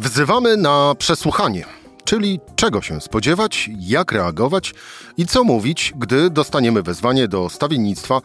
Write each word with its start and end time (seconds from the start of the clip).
Wzywamy 0.00 0.56
na 0.56 0.94
przesłuchanie, 0.98 1.64
czyli 2.04 2.40
czego 2.56 2.82
się 2.82 3.00
spodziewać, 3.00 3.70
jak 3.78 4.12
reagować 4.12 4.74
i 5.16 5.26
co 5.26 5.44
mówić, 5.44 5.92
gdy 5.96 6.30
dostaniemy 6.30 6.82
wezwanie 6.82 7.28
do 7.28 7.48
stawiennictwa 7.48 8.20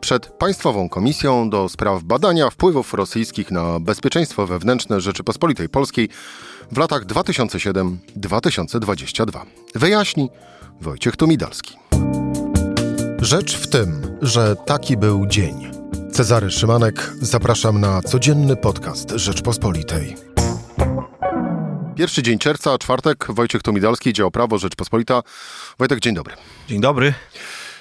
przed 0.00 0.26
Państwową 0.26 0.88
Komisją 0.88 1.50
do 1.50 1.68
spraw 1.68 2.02
badania 2.02 2.50
wpływów 2.50 2.94
rosyjskich 2.94 3.50
na 3.50 3.80
bezpieczeństwo 3.80 4.46
wewnętrzne 4.46 5.00
Rzeczypospolitej 5.00 5.68
Polskiej 5.68 6.08
w 6.72 6.78
latach 6.78 7.06
2007-2022. 7.06 9.40
Wyjaśni 9.74 10.30
Wojciech 10.80 11.16
Tumidalski. 11.16 11.76
Rzecz 13.20 13.56
w 13.56 13.66
tym, 13.66 14.18
że 14.22 14.56
taki 14.56 14.96
był 14.96 15.26
dzień. 15.26 15.70
Cezary 16.12 16.50
Szymanek, 16.50 17.12
zapraszam 17.20 17.80
na 17.80 18.02
codzienny 18.02 18.56
podcast 18.56 19.10
Rzeczpospolitej. 19.10 20.31
Pierwszy 21.96 22.22
dzień 22.22 22.38
czerwca, 22.38 22.78
czwartek, 22.78 23.26
Wojciech 23.28 23.62
Tomidalski, 23.62 24.12
dział 24.12 24.30
Prawo, 24.30 24.58
Rzeczpospolita. 24.58 25.22
Wojtek, 25.78 26.00
dzień 26.00 26.14
dobry. 26.14 26.34
Dzień 26.68 26.80
dobry. 26.80 27.14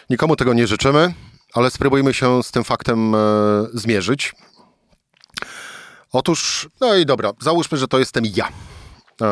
Nikomu 0.10 0.36
tego 0.36 0.54
nie 0.54 0.68
życzymy, 0.68 1.14
ale 1.54 1.72
spróbujmy 1.72 2.14
się 2.14 2.44
z 2.44 2.52
tym 2.52 2.64
faktem 2.64 3.16
e, 3.16 3.18
zmierzyć. 3.74 4.34
Otóż, 6.12 6.70
no 6.82 6.96
i 6.96 7.06
dobra, 7.06 7.32
załóżmy, 7.40 7.78
że 7.78 7.88
to 7.88 8.00
jestem 8.00 8.24
ja. 8.36 8.48
E, 8.48 9.26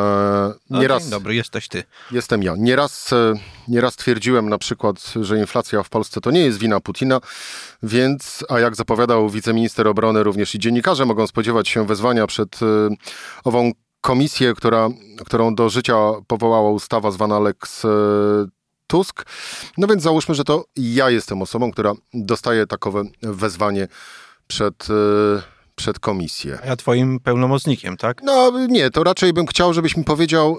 no, 0.70 0.82
nieraz, 0.82 1.04
dzień 1.04 1.12
dobry, 1.12 1.36
jesteś 1.36 1.68
ty. 1.68 1.84
Jestem 2.12 2.44
ja. 2.44 2.54
Nieraz, 2.58 3.14
e, 3.14 3.34
nieraz 3.68 3.96
twierdziłem 3.96 4.50
na 4.50 4.58
przykład, 4.58 5.14
że 5.22 5.40
inflacja 5.40 5.84
w 5.84 5.90
Polsce 5.90 6.22
to 6.22 6.32
nie 6.32 6.42
jest 6.42 6.59
wina 6.59 6.80
Putina, 6.80 7.20
więc, 7.84 8.46
a 8.50 8.59
jak 8.59 8.76
zapowiadał 8.76 9.30
wiceminister 9.30 9.88
obrony, 9.88 10.23
również 10.23 10.56
i 10.56 10.59
dziennikarze 10.59 11.06
mogą 11.06 11.28
spodziewać 11.28 11.68
się 11.68 11.86
wezwania 11.86 12.28
przed 12.28 12.64
e, 12.64 12.66
ową 13.44 13.72
komisję, 14.02 14.53
która, 14.53 14.89
którą 15.26 15.55
do 15.55 15.70
życia 15.70 15.95
powołała 16.27 16.71
ustawa 16.71 17.12
zwana 17.12 17.39
Lex 17.39 17.86
Tusk. 18.88 19.25
No 19.78 19.88
więc 19.88 20.03
załóżmy, 20.03 20.36
że 20.36 20.44
to 20.44 20.66
ja 20.75 21.09
jestem 21.09 21.41
osobą, 21.41 21.72
która 21.72 21.94
dostaje 22.14 22.67
takowe 22.67 23.03
wezwanie 23.22 23.88
przed 24.47 24.88
przed 25.80 26.00
komisję. 26.00 26.59
Ja 26.66 26.75
twoim 26.75 27.19
pełnomocnikiem, 27.19 27.97
tak? 27.97 28.22
No 28.23 28.52
nie, 28.67 28.89
to 28.89 29.03
raczej 29.03 29.33
bym 29.33 29.47
chciał, 29.47 29.73
żebyś 29.73 29.97
mi 29.97 30.03
powiedział, 30.03 30.58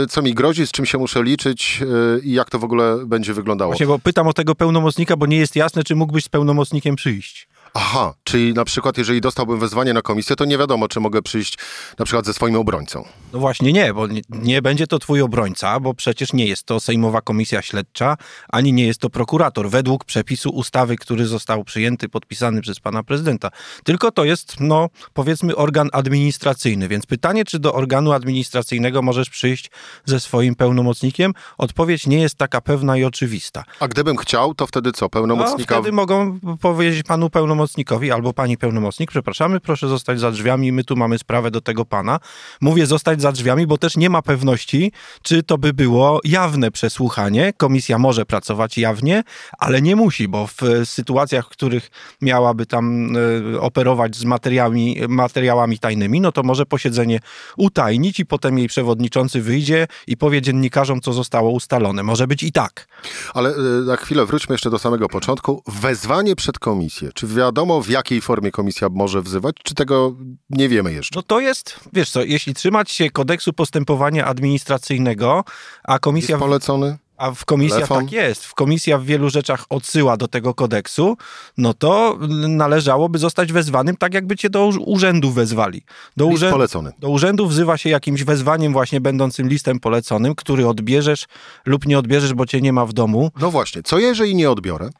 yy, 0.00 0.06
co 0.06 0.22
mi 0.22 0.34
grozi, 0.34 0.66
z 0.66 0.70
czym 0.70 0.86
się 0.86 0.98
muszę 0.98 1.22
liczyć 1.22 1.80
yy, 1.80 2.20
i 2.24 2.32
jak 2.32 2.50
to 2.50 2.58
w 2.58 2.64
ogóle 2.64 2.98
będzie 3.06 3.34
wyglądało. 3.34 3.70
Właśnie, 3.70 3.86
bo 3.86 3.98
pytam 3.98 4.26
o 4.26 4.32
tego 4.32 4.54
pełnomocnika, 4.54 5.16
bo 5.16 5.26
nie 5.26 5.36
jest 5.36 5.56
jasne, 5.56 5.84
czy 5.84 5.94
mógłbyś 5.94 6.24
z 6.24 6.28
pełnomocnikiem 6.28 6.96
przyjść. 6.96 7.48
Aha, 7.78 8.14
czyli 8.24 8.54
na 8.54 8.64
przykład 8.64 8.98
jeżeli 8.98 9.20
dostałbym 9.20 9.60
wezwanie 9.60 9.92
na 9.92 10.02
komisję, 10.02 10.36
to 10.36 10.44
nie 10.44 10.58
wiadomo, 10.58 10.88
czy 10.88 11.00
mogę 11.00 11.22
przyjść 11.22 11.58
na 11.98 12.04
przykład 12.04 12.26
ze 12.26 12.34
swoim 12.34 12.56
obrońcą. 12.56 13.04
No 13.32 13.38
właśnie 13.38 13.72
nie, 13.72 13.94
bo 13.94 14.06
nie, 14.06 14.20
nie, 14.28 14.62
będzie 14.62 14.86
to 14.86 14.98
twój 14.98 15.20
obrońca, 15.20 15.80
bo 15.80 15.94
przecież 15.94 16.32
nie 16.32 16.46
jest 16.46 16.62
to 16.62 16.80
Sejmowa 16.80 17.20
Komisja 17.20 17.62
Śledcza, 17.62 18.16
ani 18.48 18.72
nie 18.72 18.86
jest 18.86 19.00
to 19.00 19.10
prokurator, 19.10 19.70
według 19.70 20.04
przepisu 20.04 20.50
ustawy, 20.50 20.96
który 20.96 21.26
został 21.26 21.64
przyjęty, 21.64 22.08
podpisany 22.08 22.60
przez 22.60 22.80
pana 22.80 23.02
prezydenta. 23.02 23.50
Tylko 23.84 24.10
to 24.10 24.24
jest, 24.24 24.56
no 24.60 24.88
powiedzmy, 25.14 25.56
organ 25.56 25.88
administracyjny, 25.92 26.88
więc 26.88 27.06
pytanie, 27.06 27.44
czy 27.44 27.58
do 27.58 27.74
organu 27.74 28.12
administracyjnego 28.12 29.02
możesz 29.02 29.30
przyjść 29.30 29.70
ze 30.04 30.20
swoim 30.20 30.54
pełnomocnikiem? 30.54 31.32
Odpowiedź 31.58 32.06
nie 32.06 32.20
jest 32.20 32.34
taka 32.34 32.60
pewna 32.60 32.96
i 32.96 33.04
oczywista. 33.04 33.64
A 33.80 33.88
gdybym 33.88 34.16
chciał, 34.16 34.54
to 34.54 34.66
wtedy 34.66 34.92
co? 34.92 35.08
Pełnomocnika... 35.08 35.74
No, 35.74 35.80
wtedy 35.80 35.92
mogą 35.92 36.38
powiedzieć 36.60 37.06
panu 37.06 37.30
pełnomocnikowi, 37.30 37.65
pełnomocnikowi 37.66 38.12
albo 38.12 38.32
pani 38.32 38.56
pełnomocnik, 38.56 39.10
przepraszamy, 39.10 39.60
proszę 39.60 39.88
zostać 39.88 40.20
za 40.20 40.30
drzwiami, 40.30 40.72
my 40.72 40.84
tu 40.84 40.96
mamy 40.96 41.18
sprawę 41.18 41.50
do 41.50 41.60
tego 41.60 41.84
pana. 41.84 42.20
Mówię 42.60 42.86
zostać 42.86 43.22
za 43.22 43.32
drzwiami, 43.32 43.66
bo 43.66 43.78
też 43.78 43.96
nie 43.96 44.10
ma 44.10 44.22
pewności, 44.22 44.92
czy 45.22 45.42
to 45.42 45.58
by 45.58 45.72
było 45.72 46.20
jawne 46.24 46.70
przesłuchanie. 46.70 47.52
Komisja 47.56 47.98
może 47.98 48.26
pracować 48.26 48.78
jawnie, 48.78 49.22
ale 49.58 49.82
nie 49.82 49.96
musi, 49.96 50.28
bo 50.28 50.46
w 50.46 50.60
sytuacjach, 50.84 51.46
w 51.46 51.48
których 51.48 51.90
miałaby 52.22 52.66
tam 52.66 53.16
y, 53.16 53.60
operować 53.60 54.16
z 54.16 54.24
materiałami, 54.24 54.96
materiałami 55.08 55.78
tajnymi, 55.78 56.20
no 56.20 56.32
to 56.32 56.42
może 56.42 56.66
posiedzenie 56.66 57.20
utajnić 57.56 58.20
i 58.20 58.26
potem 58.26 58.58
jej 58.58 58.68
przewodniczący 58.68 59.42
wyjdzie 59.42 59.86
i 60.06 60.16
powie 60.16 60.42
dziennikarzom, 60.42 61.00
co 61.00 61.12
zostało 61.12 61.50
ustalone. 61.50 62.02
Może 62.02 62.26
być 62.26 62.42
i 62.42 62.52
tak. 62.52 62.86
Ale 63.34 63.50
y, 63.50 63.84
na 63.86 63.96
chwilę 63.96 64.26
wróćmy 64.26 64.54
jeszcze 64.54 64.70
do 64.70 64.78
samego 64.78 65.08
początku. 65.08 65.62
Wezwanie 65.66 66.36
przed 66.36 66.58
komisję. 66.58 67.10
Czy 67.14 67.26
wiadomo, 67.26 67.55
wiadomo, 67.56 67.82
w 67.82 67.88
jakiej 67.88 68.20
formie 68.20 68.50
komisja 68.50 68.88
może 68.88 69.22
wzywać, 69.22 69.56
czy 69.62 69.74
tego 69.74 70.14
nie 70.50 70.68
wiemy 70.68 70.92
jeszcze? 70.92 71.18
No 71.18 71.22
to 71.22 71.40
jest, 71.40 71.80
wiesz 71.92 72.10
co, 72.10 72.22
jeśli 72.22 72.54
trzymać 72.54 72.90
się 72.90 73.10
kodeksu 73.10 73.52
postępowania 73.52 74.24
administracyjnego, 74.24 75.44
a 75.84 75.98
komisja... 75.98 76.34
Jest 76.34 76.44
polecony? 76.44 76.98
A 77.16 77.30
w 77.30 77.44
komisjach 77.44 77.88
tak 77.88 78.12
jest. 78.12 78.44
W 78.44 78.54
komisja 78.54 78.98
w 78.98 79.04
wielu 79.04 79.30
rzeczach 79.30 79.64
odsyła 79.68 80.16
do 80.16 80.28
tego 80.28 80.54
kodeksu, 80.54 81.16
no 81.58 81.74
to 81.74 82.18
należałoby 82.48 83.18
zostać 83.18 83.52
wezwanym 83.52 83.96
tak, 83.96 84.14
jakby 84.14 84.36
cię 84.36 84.50
do 84.50 84.66
urzędu 84.66 85.30
wezwali. 85.30 85.82
Do, 86.16 86.28
List 86.28 86.44
polecony. 86.50 86.92
do 86.98 87.08
urzędu 87.08 87.46
wzywa 87.46 87.76
się 87.78 87.90
jakimś 87.90 88.24
wezwaniem 88.24 88.72
właśnie 88.72 89.00
będącym 89.00 89.48
listem 89.48 89.80
poleconym, 89.80 90.34
który 90.34 90.68
odbierzesz 90.68 91.26
lub 91.66 91.86
nie 91.86 91.98
odbierzesz, 91.98 92.34
bo 92.34 92.46
cię 92.46 92.60
nie 92.60 92.72
ma 92.72 92.86
w 92.86 92.92
domu. 92.92 93.30
No 93.40 93.50
właśnie. 93.50 93.82
Co 93.82 93.98
jeżeli 93.98 94.34
nie 94.34 94.50
odbiorę? 94.50 94.90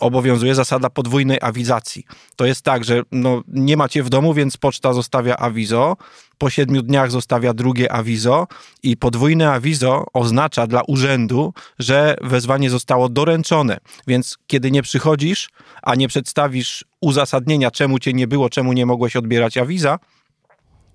Obowiązuje 0.00 0.54
zasada 0.54 0.90
podwójnej 0.90 1.38
awizacji. 1.40 2.04
To 2.36 2.46
jest 2.46 2.62
tak, 2.62 2.84
że 2.84 3.02
no, 3.12 3.42
nie 3.48 3.76
macie 3.76 4.02
w 4.02 4.10
domu, 4.10 4.34
więc 4.34 4.56
poczta 4.56 4.92
zostawia 4.92 5.36
awizo, 5.36 5.96
po 6.38 6.50
siedmiu 6.50 6.82
dniach 6.82 7.10
zostawia 7.10 7.54
drugie 7.54 7.92
awizo 7.92 8.46
i 8.82 8.96
podwójne 8.96 9.52
awizo 9.52 10.04
oznacza 10.12 10.66
dla 10.66 10.82
urzędu, 10.82 11.54
że 11.78 12.16
wezwanie 12.22 12.70
zostało 12.70 13.08
doręczone. 13.08 13.78
Więc 14.06 14.38
kiedy 14.46 14.70
nie 14.70 14.82
przychodzisz, 14.82 15.48
a 15.82 15.94
nie 15.94 16.08
przedstawisz 16.08 16.84
uzasadnienia, 17.00 17.70
czemu 17.70 17.98
cię 17.98 18.12
nie 18.12 18.28
było, 18.28 18.50
czemu 18.50 18.72
nie 18.72 18.86
mogłeś 18.86 19.16
odbierać 19.16 19.56
awiza, 19.56 19.98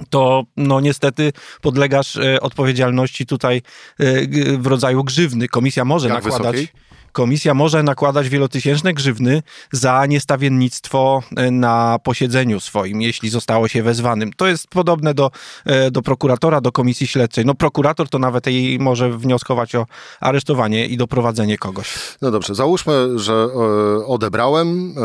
to 0.09 0.43
no 0.57 0.81
niestety 0.81 1.33
podlegasz 1.61 2.17
e, 2.17 2.41
odpowiedzialności 2.41 3.25
tutaj 3.25 3.61
e, 3.99 4.57
w 4.57 4.67
rodzaju 4.67 5.03
grzywny. 5.03 5.47
Komisja 5.47 5.85
może 5.85 6.09
Jak 6.09 6.23
nakładać. 6.23 6.55
Wysokiej? 6.55 6.92
Komisja 7.13 7.53
może 7.53 7.83
nakładać 7.83 8.29
wielotysięczne 8.29 8.93
grzywny 8.93 9.43
za 9.71 10.05
niestawiennictwo 10.05 11.23
e, 11.35 11.51
na 11.51 11.99
posiedzeniu 12.03 12.59
swoim, 12.59 13.01
jeśli 13.01 13.29
zostało 13.29 13.67
się 13.67 13.83
wezwanym. 13.83 14.33
To 14.33 14.47
jest 14.47 14.67
podobne 14.67 15.13
do, 15.13 15.31
e, 15.65 15.91
do 15.91 16.01
prokuratora, 16.01 16.61
do 16.61 16.71
komisji 16.71 17.07
śledczej. 17.07 17.45
No 17.45 17.55
prokurator 17.55 18.09
to 18.09 18.19
nawet 18.19 18.47
jej 18.47 18.79
może 18.79 19.17
wnioskować 19.17 19.75
o 19.75 19.85
aresztowanie 20.19 20.85
i 20.85 20.97
doprowadzenie 20.97 21.57
kogoś. 21.57 21.93
No 22.21 22.31
dobrze, 22.31 22.55
załóżmy, 22.55 23.19
że 23.19 23.33
e, 23.33 24.05
odebrałem, 24.05 24.95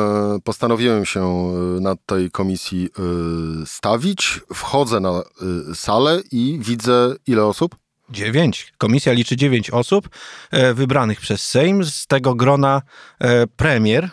postanowiłem 0.44 1.04
się 1.04 1.52
na 1.80 1.96
tej 2.06 2.30
komisji 2.30 2.88
stawić, 3.66 4.40
wchodzę 4.54 5.00
na 5.00 5.22
salę 5.74 6.20
i 6.32 6.58
widzę 6.62 7.14
ile 7.26 7.44
osób? 7.44 7.76
Dziewięć. 8.10 8.72
Komisja 8.78 9.12
liczy 9.12 9.36
dziewięć 9.36 9.70
osób 9.70 10.08
e, 10.50 10.74
wybranych 10.74 11.20
przez 11.20 11.48
Sejm. 11.48 11.84
Z 11.84 12.06
tego 12.06 12.34
grona 12.34 12.82
e, 13.20 13.46
premier, 13.46 14.10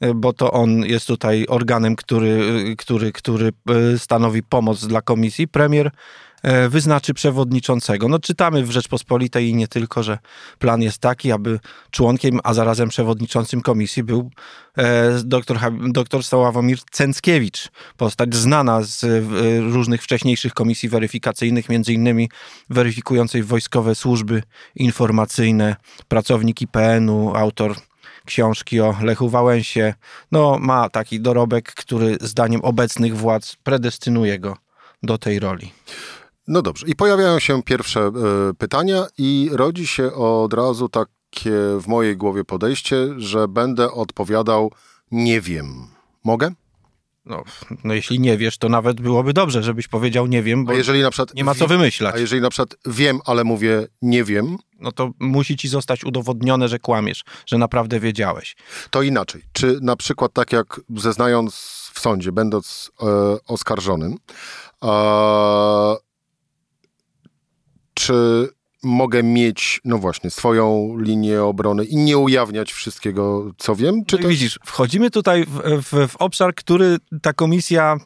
e, 0.00 0.14
bo 0.14 0.32
to 0.32 0.52
on 0.52 0.84
jest 0.84 1.06
tutaj 1.06 1.46
organem, 1.48 1.96
który, 1.96 2.74
który, 2.78 3.12
który 3.12 3.52
stanowi 3.98 4.42
pomoc 4.42 4.86
dla 4.86 5.02
komisji. 5.02 5.48
Premier 5.48 5.90
wyznaczy 6.68 7.14
przewodniczącego. 7.14 8.08
No 8.08 8.18
czytamy 8.18 8.62
w 8.62 8.70
Rzeczpospolitej 8.70 9.48
i 9.48 9.54
nie 9.54 9.68
tylko, 9.68 10.02
że 10.02 10.18
plan 10.58 10.82
jest 10.82 10.98
taki, 10.98 11.32
aby 11.32 11.60
członkiem, 11.90 12.40
a 12.44 12.54
zarazem 12.54 12.88
przewodniczącym 12.88 13.60
komisji 13.60 14.02
był 14.02 14.30
e, 14.78 15.20
doktor, 15.24 15.58
doktor 15.88 16.24
Sławomir 16.24 16.78
Cęckiewicz, 16.90 17.68
postać 17.96 18.34
znana 18.34 18.82
z 18.82 19.04
e, 19.04 19.20
różnych 19.60 20.02
wcześniejszych 20.02 20.54
komisji 20.54 20.88
weryfikacyjnych, 20.88 21.68
między 21.68 21.92
innymi 21.92 22.30
weryfikującej 22.70 23.42
wojskowe 23.42 23.94
służby 23.94 24.42
informacyjne, 24.74 25.76
pracownik 26.08 26.62
IPN-u, 26.62 27.34
autor 27.34 27.74
książki 28.26 28.80
o 28.80 28.94
Lechu 29.02 29.28
Wałęsie. 29.28 29.94
No, 30.32 30.58
ma 30.60 30.90
taki 30.90 31.20
dorobek, 31.20 31.74
który 31.74 32.16
zdaniem 32.20 32.60
obecnych 32.60 33.16
władz 33.16 33.56
predestynuje 33.62 34.38
go 34.38 34.56
do 35.02 35.18
tej 35.18 35.38
roli. 35.38 35.72
No 36.48 36.62
dobrze. 36.62 36.86
I 36.86 36.96
pojawiają 36.96 37.38
się 37.38 37.62
pierwsze 37.62 38.10
y, 38.50 38.54
pytania, 38.54 39.06
i 39.18 39.50
rodzi 39.52 39.86
się 39.86 40.12
od 40.12 40.54
razu 40.54 40.88
takie 40.88 41.52
w 41.80 41.84
mojej 41.86 42.16
głowie 42.16 42.44
podejście, 42.44 42.96
że 43.16 43.48
będę 43.48 43.92
odpowiadał 43.92 44.72
nie 45.10 45.40
wiem. 45.40 45.86
Mogę? 46.24 46.50
No, 47.26 47.44
no 47.84 47.94
jeśli 47.94 48.20
nie 48.20 48.36
wiesz, 48.36 48.58
to 48.58 48.68
nawet 48.68 49.00
byłoby 49.00 49.32
dobrze, 49.32 49.62
żebyś 49.62 49.88
powiedział 49.88 50.26
nie 50.26 50.42
wiem, 50.42 50.64
bo 50.64 50.72
przykład 51.10 51.34
nie 51.34 51.44
ma 51.44 51.54
co 51.54 51.66
wymyślać. 51.66 52.14
A 52.14 52.18
jeżeli 52.18 52.42
na 52.42 52.50
przykład 52.50 52.76
wiem, 52.86 53.20
ale 53.24 53.44
mówię 53.44 53.86
nie 54.02 54.24
wiem, 54.24 54.56
no 54.80 54.92
to 54.92 55.10
musi 55.18 55.56
ci 55.56 55.68
zostać 55.68 56.04
udowodnione, 56.04 56.68
że 56.68 56.78
kłamiesz, 56.78 57.24
że 57.46 57.58
naprawdę 57.58 58.00
wiedziałeś. 58.00 58.56
To 58.90 59.02
inaczej. 59.02 59.42
Czy 59.52 59.78
na 59.82 59.96
przykład 59.96 60.32
tak 60.32 60.52
jak 60.52 60.80
zeznając 60.96 61.54
w 61.94 62.00
sądzie, 62.00 62.32
będąc 62.32 62.90
e, 63.02 63.06
oskarżonym, 63.46 64.16
e, 64.84 65.96
czy 68.06 68.48
mogę 68.82 69.22
mieć, 69.22 69.80
no 69.84 69.98
właśnie, 69.98 70.30
swoją 70.30 70.96
linię 70.98 71.42
obrony 71.42 71.84
i 71.84 71.96
nie 71.96 72.18
ujawniać 72.18 72.72
wszystkiego, 72.72 73.52
co 73.58 73.76
wiem? 73.76 74.04
Czy 74.04 74.16
no 74.16 74.22
to 74.22 74.28
widzisz, 74.28 74.58
wchodzimy 74.64 75.10
tutaj 75.10 75.44
w, 75.44 75.82
w, 75.82 76.08
w, 76.08 76.16
obszar, 76.16 76.54
który 76.54 76.96
ta 77.22 77.32
komisja 77.32 77.96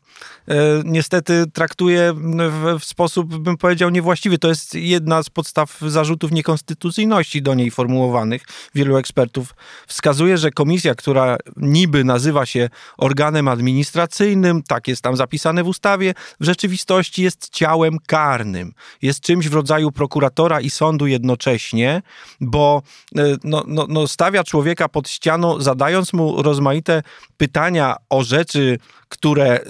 e, 0.48 0.54
niestety 0.84 1.44
traktuje 1.52 2.12
w, 2.14 2.78
w, 2.80 2.84
sposób, 2.84 3.36
bym 3.36 3.56
powiedział, 3.56 3.90
niewłaściwy. 3.90 4.38
To 4.38 4.48
jest 4.48 4.74
jedna 4.74 5.22
z 5.22 5.30
podstaw 5.30 5.80
zarzutów 5.86 6.32
niekonstytucyjności 6.32 7.42
do 7.42 7.54
niej 7.54 7.70
formułowanych. 7.70 8.42
Wielu 8.74 8.96
ekspertów 8.96 9.54
wskazuje, 9.86 10.38
że 10.38 10.50
komisja, 10.50 10.94
która 10.94 11.36
niby 11.56 12.04
nazywa 12.04 12.46
się 12.46 12.68
organem 12.98 13.48
administracyjnym, 13.48 14.62
tak 14.62 14.88
jest 14.88 15.02
tam 15.02 15.16
zapisane 15.16 15.64
w 15.64 15.68
ustawie, 15.68 16.14
w 16.40 16.44
rzeczywistości 16.44 17.22
jest 17.22 17.48
ciałem 17.50 17.98
karnym. 18.06 18.72
Jest 19.02 19.20
czymś 19.20 19.48
w 19.48 19.54
rodzaju 19.54 19.92
prokuratora 19.92 20.59
i 20.60 20.70
sądu 20.70 21.06
jednocześnie, 21.06 22.02
bo 22.40 22.82
e, 23.16 23.22
no, 23.44 23.64
no, 23.66 23.86
no 23.88 24.08
stawia 24.08 24.44
człowieka 24.44 24.88
pod 24.88 25.08
ścianą, 25.08 25.60
zadając 25.60 26.12
mu 26.12 26.42
rozmaite 26.42 27.02
pytania 27.36 27.96
o 28.08 28.22
rzeczy, 28.22 28.78
które, 29.08 29.60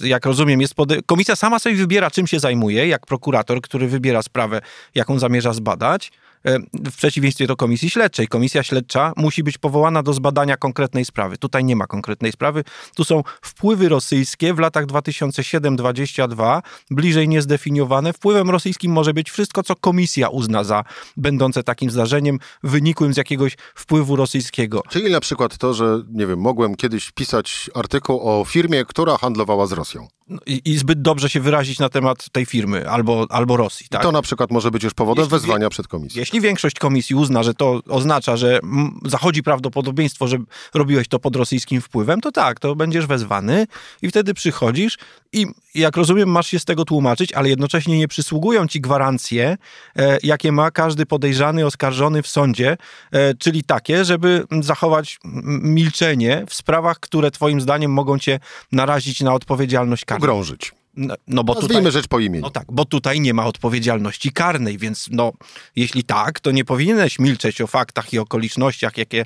jak 0.00 0.26
rozumiem, 0.26 0.60
jest 0.60 0.74
pod... 0.74 0.92
Komisja 1.06 1.36
sama 1.36 1.58
sobie 1.58 1.76
wybiera, 1.76 2.10
czym 2.10 2.26
się 2.26 2.40
zajmuje, 2.40 2.88
jak 2.88 3.06
prokurator, 3.06 3.60
który 3.60 3.88
wybiera 3.88 4.22
sprawę, 4.22 4.60
jaką 4.94 5.18
zamierza 5.18 5.52
zbadać. 5.52 6.12
E, 6.46 6.58
w 6.90 6.96
przeciwieństwie 6.96 7.46
do 7.46 7.56
komisji 7.56 7.90
śledczej. 7.90 8.28
Komisja 8.28 8.62
śledcza 8.62 9.12
musi 9.16 9.42
być 9.42 9.58
powołana 9.58 10.02
do 10.02 10.12
zbadania 10.12 10.56
konkretnej 10.56 11.04
sprawy. 11.04 11.38
Tutaj 11.38 11.64
nie 11.64 11.76
ma 11.76 11.86
konkretnej 11.86 12.32
sprawy. 12.32 12.64
Tu 12.94 13.04
są 13.04 13.22
wpływy 13.42 13.88
rosyjskie 13.88 14.54
w 14.54 14.58
latach 14.58 14.86
2007-2022, 14.86 16.62
bliżej 16.90 17.28
niezdefiniowane. 17.28 18.12
Wpływem 18.12 18.50
rosyjskim 18.50 18.92
może 18.92 19.14
być 19.14 19.30
wszystko, 19.30 19.62
co 19.62 19.76
komisja 19.76 20.28
uzna 20.28 20.64
za 20.64 20.84
będące 21.16 21.62
takim 21.62 21.90
zdarzeniem 21.90 22.38
wynikłym 22.62 23.14
z 23.14 23.16
jakiegoś 23.16 23.56
wpływu 23.74 24.16
rosyjskiego. 24.16 24.82
Czyli 24.88 25.10
na 25.10 25.20
przykład 25.20 25.58
to, 25.58 25.74
że, 25.74 26.02
nie 26.12 26.26
wiem, 26.26 26.40
mogłem 26.40 26.74
kiedyś 26.74 27.10
pisać 27.10 27.70
artykuł 27.74 28.20
o 28.20 28.44
firmie, 28.44 28.84
która 28.84 29.18
handlowała 29.18 29.66
z 29.66 29.72
Rosją. 29.72 30.08
I, 30.46 30.62
i 30.64 30.78
zbyt 30.78 31.02
dobrze 31.02 31.30
się 31.30 31.40
wyrazić 31.40 31.78
na 31.78 31.88
temat 31.88 32.30
tej 32.32 32.46
firmy 32.46 32.90
albo, 32.90 33.26
albo 33.30 33.56
Rosji. 33.56 33.86
Tak? 33.88 34.02
To 34.02 34.12
na 34.12 34.22
przykład 34.22 34.50
może 34.50 34.70
być 34.70 34.84
już 34.84 34.94
powodem 34.94 35.22
jeśli 35.22 35.38
wezwania 35.38 35.70
przed 35.70 35.88
komisją. 35.88 36.20
Jeśli 36.20 36.40
większość 36.40 36.78
komisji 36.78 37.16
uzna, 37.16 37.42
że 37.42 37.54
to 37.54 37.80
oznacza, 37.88 38.36
że 38.36 38.60
zachodzi 39.04 39.42
prawdopodobieństwo, 39.42 40.28
że 40.28 40.38
robiłeś 40.74 41.08
to 41.08 41.18
pod 41.18 41.36
rosyjskim 41.36 41.80
wpływem, 41.80 42.20
to 42.20 42.32
tak, 42.32 42.60
to 42.60 42.76
będziesz 42.76 43.06
wezwany 43.06 43.66
i 44.02 44.08
wtedy 44.08 44.34
przychodzisz 44.34 44.98
i 45.32 45.46
jak 45.74 45.96
rozumiem, 45.96 46.28
masz 46.28 46.46
się 46.46 46.58
z 46.58 46.64
tego 46.64 46.84
tłumaczyć, 46.84 47.32
ale 47.32 47.48
jednocześnie 47.48 47.98
nie 47.98 48.08
przysługują 48.08 48.66
ci 48.66 48.80
gwarancje, 48.80 49.56
e, 49.96 50.18
jakie 50.22 50.52
ma 50.52 50.70
każdy 50.70 51.06
podejrzany, 51.06 51.66
oskarżony 51.66 52.22
w 52.22 52.28
sądzie, 52.28 52.76
e, 53.12 53.34
czyli 53.34 53.64
takie, 53.64 54.04
żeby 54.04 54.44
zachować 54.60 55.18
milczenie 55.62 56.44
w 56.48 56.54
sprawach, 56.54 57.00
które 57.00 57.30
twoim 57.30 57.60
zdaniem 57.60 57.92
mogą 57.92 58.18
cię 58.18 58.40
narazić 58.72 59.20
na 59.20 59.34
odpowiedzialność 59.34 60.04
karną. 60.04 60.19
Pogrążyć. 60.20 60.72
No, 60.96 61.14
no 61.26 61.44
bo 61.44 61.54
Nazwijmy 61.54 61.80
tutaj, 61.80 61.92
rzecz 61.92 62.08
po 62.08 62.18
imieniu. 62.18 62.42
No 62.42 62.50
tak, 62.50 62.64
bo 62.72 62.84
tutaj 62.84 63.20
nie 63.20 63.34
ma 63.34 63.46
odpowiedzialności 63.46 64.32
karnej, 64.32 64.78
więc 64.78 65.08
no, 65.10 65.32
jeśli 65.76 66.04
tak, 66.04 66.40
to 66.40 66.50
nie 66.50 66.64
powinieneś 66.64 67.18
milczeć 67.18 67.60
o 67.60 67.66
faktach 67.66 68.12
i 68.12 68.18
okolicznościach, 68.18 68.96
jakie, 68.98 69.24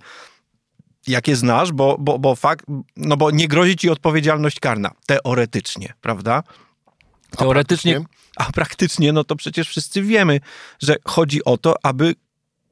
jakie 1.06 1.36
znasz, 1.36 1.72
bo, 1.72 1.96
bo, 1.98 2.18
bo 2.18 2.34
fakt, 2.34 2.66
no 2.96 3.16
bo 3.16 3.30
nie 3.30 3.48
grozi 3.48 3.76
ci 3.76 3.90
odpowiedzialność 3.90 4.60
karna. 4.60 4.90
Teoretycznie, 5.06 5.94
prawda? 6.00 6.42
Teoretycznie. 7.36 7.96
A 7.96 8.00
praktycznie, 8.00 8.48
a 8.48 8.52
praktycznie, 8.52 9.12
no 9.12 9.24
to 9.24 9.36
przecież 9.36 9.68
wszyscy 9.68 10.02
wiemy, 10.02 10.40
że 10.82 10.96
chodzi 11.04 11.44
o 11.44 11.56
to, 11.56 11.74
aby 11.82 12.14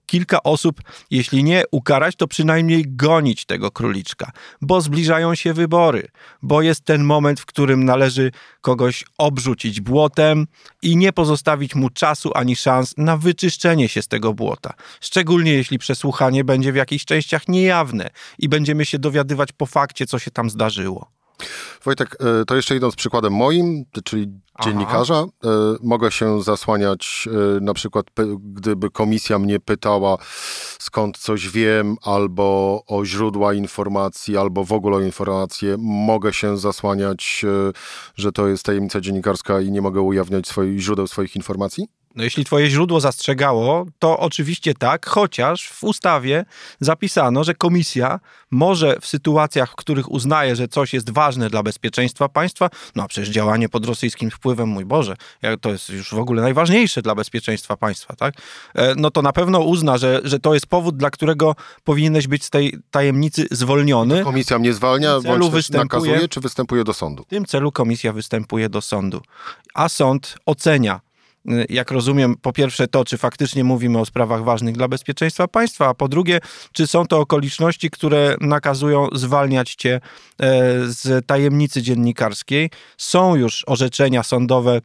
kilka 0.06 0.42
osób, 0.42 0.80
jeśli 1.10 1.44
nie 1.44 1.62
ukarać, 1.70 2.16
to 2.16 2.26
przynajmniej 2.26 2.84
gonić 2.86 3.44
tego 3.44 3.70
króliczka, 3.70 4.32
bo 4.60 4.80
zbliżają 4.80 5.34
się 5.34 5.52
wybory, 5.52 6.08
bo 6.42 6.62
jest 6.62 6.84
ten 6.84 7.04
moment, 7.04 7.40
w 7.40 7.46
którym 7.46 7.84
należy 7.84 8.30
kogoś 8.60 9.04
obrzucić 9.18 9.80
błotem 9.80 10.46
i 10.82 10.96
nie 10.96 11.12
pozostawić 11.12 11.74
mu 11.74 11.90
czasu 11.90 12.30
ani 12.34 12.56
szans 12.56 12.94
na 12.96 13.16
wyczyszczenie 13.16 13.88
się 13.88 14.02
z 14.02 14.08
tego 14.08 14.34
błota. 14.34 14.74
Szczególnie 15.00 15.52
jeśli 15.52 15.78
przesłuchanie 15.78 16.44
będzie 16.44 16.72
w 16.72 16.76
jakichś 16.76 17.04
częściach 17.04 17.48
niejawne 17.48 18.10
i 18.38 18.48
będziemy 18.48 18.84
się 18.84 18.98
dowiadywać 18.98 19.52
po 19.52 19.66
fakcie, 19.66 20.06
co 20.06 20.18
się 20.18 20.30
tam 20.30 20.50
zdarzyło. 20.50 21.10
Wojtek, 21.84 22.16
e, 22.20 22.44
to 22.44 22.56
jeszcze 22.56 22.76
idąc 22.76 22.96
przykładem 22.96 23.32
moim, 23.32 23.84
czyli 24.04 24.26
dziennikarza, 24.64 25.14
Aha. 25.14 25.26
E, 25.44 25.76
mogę 25.82 26.10
się 26.10 26.42
zasłaniać 26.42 27.28
e, 27.56 27.60
na 27.60 27.74
przykład, 27.74 28.06
gdyby 28.38 28.90
komisja 28.90 29.38
mnie 29.38 29.60
pytała, 29.60 30.18
skąd 30.78 31.18
coś 31.18 31.48
wiem, 31.48 31.96
albo 32.02 32.82
o 32.86 33.04
źródła 33.04 33.54
informacji, 33.54 34.36
albo 34.36 34.64
w 34.64 34.72
ogóle 34.72 34.96
o 34.96 35.00
informacje, 35.00 35.76
mogę 35.78 36.32
się 36.32 36.56
zasłaniać, 36.58 37.44
że 38.14 38.32
to 38.32 38.48
jest 38.48 38.64
tajemnica 38.64 39.00
dziennikarska 39.00 39.60
i 39.60 39.70
nie 39.70 39.82
mogę 39.82 40.00
ujawniać 40.00 40.48
swoich 40.48 40.80
źródeł 40.80 41.06
swoich 41.06 41.36
informacji? 41.36 41.88
No 42.14 42.24
jeśli 42.24 42.44
twoje 42.44 42.70
źródło 42.70 43.00
zastrzegało, 43.00 43.86
to 43.98 44.18
oczywiście 44.18 44.74
tak, 44.74 45.06
chociaż 45.06 45.68
w 45.68 45.84
ustawie 45.84 46.44
zapisano, 46.80 47.44
że 47.44 47.54
komisja 47.54 48.20
może 48.50 48.96
w 49.00 49.06
sytuacjach, 49.06 49.72
w 49.72 49.76
których 49.76 50.10
uznaje, 50.10 50.56
że 50.56 50.68
coś 50.68 50.92
jest 50.92 51.10
ważne 51.10 51.50
dla 51.50 51.62
bezpieczeństwa 51.62 52.28
państwa, 52.28 52.70
no 52.96 53.02
a 53.02 53.08
przecież 53.08 53.28
działanie 53.28 53.68
pod 53.68 53.86
rosyjskim 53.86 54.30
wpływem, 54.30 54.68
mój 54.68 54.84
Boże, 54.84 55.16
to 55.60 55.70
jest 55.70 55.88
już 55.88 56.14
w 56.14 56.18
ogóle 56.18 56.42
najważniejsze 56.42 57.02
dla 57.02 57.14
bezpieczeństwa 57.14 57.76
państwa, 57.76 58.16
tak? 58.16 58.34
E, 58.74 58.94
no 58.96 59.10
to 59.10 59.22
na 59.22 59.32
pewno 59.32 59.60
uzna, 59.60 59.98
że, 59.98 60.20
że 60.24 60.38
to 60.38 60.54
jest 60.54 60.66
powód, 60.66 60.96
dla 60.96 61.10
którego 61.10 61.56
powinieneś 61.84 62.26
być 62.26 62.44
z 62.44 62.50
tej 62.50 62.78
tajemnicy 62.90 63.46
zwolniony. 63.50 64.24
Komisja 64.24 64.58
mnie 64.58 64.72
zwalnia, 64.72 65.20
bądź 65.20 65.52
też 65.52 65.70
nakazuje, 65.70 66.28
czy 66.28 66.40
występuje 66.40 66.84
do 66.84 66.94
sądu? 66.94 67.22
W 67.22 67.26
tym 67.26 67.44
celu 67.44 67.72
komisja 67.72 68.12
występuje 68.12 68.68
do 68.68 68.80
sądu, 68.80 69.20
a 69.74 69.88
sąd 69.88 70.36
ocenia 70.46 71.00
jak 71.68 71.90
rozumiem, 71.90 72.36
po 72.42 72.52
pierwsze 72.52 72.88
to, 72.88 73.04
czy 73.04 73.18
faktycznie 73.18 73.64
mówimy 73.64 73.98
o 73.98 74.04
sprawach 74.04 74.44
ważnych 74.44 74.76
dla 74.76 74.88
bezpieczeństwa 74.88 75.48
państwa, 75.48 75.88
a 75.88 75.94
po 75.94 76.08
drugie, 76.08 76.40
czy 76.72 76.86
są 76.86 77.06
to 77.06 77.20
okoliczności, 77.20 77.90
które 77.90 78.36
nakazują 78.40 79.08
zwalniać 79.12 79.74
cię 79.74 79.94
e, 79.94 80.00
z 80.86 81.26
tajemnicy 81.26 81.82
dziennikarskiej. 81.82 82.70
Są 82.96 83.34
już 83.34 83.64
orzeczenia 83.66 84.22
sądowe 84.22 84.80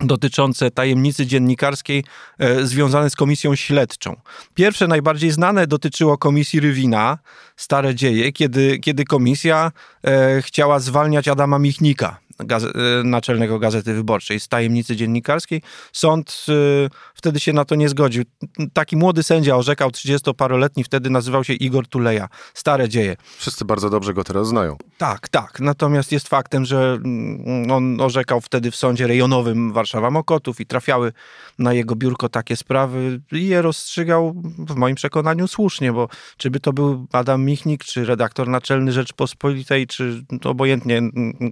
dotyczące 0.00 0.70
tajemnicy 0.70 1.26
dziennikarskiej 1.26 2.04
e, 2.38 2.66
związane 2.66 3.10
z 3.10 3.16
komisją 3.16 3.54
śledczą. 3.54 4.16
Pierwsze, 4.54 4.88
najbardziej 4.88 5.30
znane, 5.30 5.66
dotyczyło 5.66 6.18
komisji 6.18 6.60
Rywina, 6.60 7.18
Stare 7.56 7.94
Dzieje, 7.94 8.32
kiedy, 8.32 8.78
kiedy 8.78 9.04
komisja 9.04 9.72
e, 10.04 10.42
chciała 10.42 10.78
zwalniać 10.78 11.28
Adama 11.28 11.58
Michnika, 11.58 12.18
Y, 12.42 13.04
naczelnego 13.04 13.58
Gazety 13.58 13.94
Wyborczej 13.94 14.40
z 14.40 14.48
tajemnicy 14.48 14.96
dziennikarskiej. 14.96 15.62
Sąd 15.92 16.46
y, 16.48 16.88
wtedy 17.14 17.40
się 17.40 17.52
na 17.52 17.64
to 17.64 17.74
nie 17.74 17.88
zgodził. 17.88 18.24
Taki 18.72 18.96
młody 18.96 19.22
sędzia 19.22 19.56
orzekał, 19.56 19.90
30-paroletni, 19.90 20.84
wtedy 20.84 21.10
nazywał 21.10 21.44
się 21.44 21.52
Igor 21.52 21.86
Tuleja. 21.86 22.28
Stare 22.54 22.88
dzieje. 22.88 23.16
Wszyscy 23.38 23.64
bardzo 23.64 23.90
dobrze 23.90 24.14
go 24.14 24.24
teraz 24.24 24.48
znają. 24.48 24.76
Tak, 24.98 25.28
tak. 25.28 25.60
Natomiast 25.60 26.12
jest 26.12 26.28
faktem, 26.28 26.64
że 26.64 26.98
mm, 27.04 27.70
on 27.70 28.00
orzekał 28.00 28.40
wtedy 28.40 28.70
w 28.70 28.76
sądzie 28.76 29.06
rejonowym 29.06 29.72
Warszawa-Mokotów 29.72 30.60
i 30.60 30.66
trafiały 30.66 31.12
na 31.58 31.72
jego 31.72 31.96
biurko 31.96 32.28
takie 32.28 32.56
sprawy 32.56 33.20
i 33.32 33.46
je 33.46 33.62
rozstrzygał 33.62 34.42
w 34.58 34.74
moim 34.74 34.94
przekonaniu 34.94 35.48
słusznie, 35.48 35.92
bo 35.92 36.08
czy 36.36 36.50
by 36.50 36.60
to 36.60 36.72
był 36.72 37.06
Adam 37.12 37.44
Michnik, 37.44 37.84
czy 37.84 38.04
redaktor 38.04 38.48
naczelny 38.48 38.92
Rzeczpospolitej, 38.92 39.86
czy 39.86 40.24
obojętnie 40.44 41.00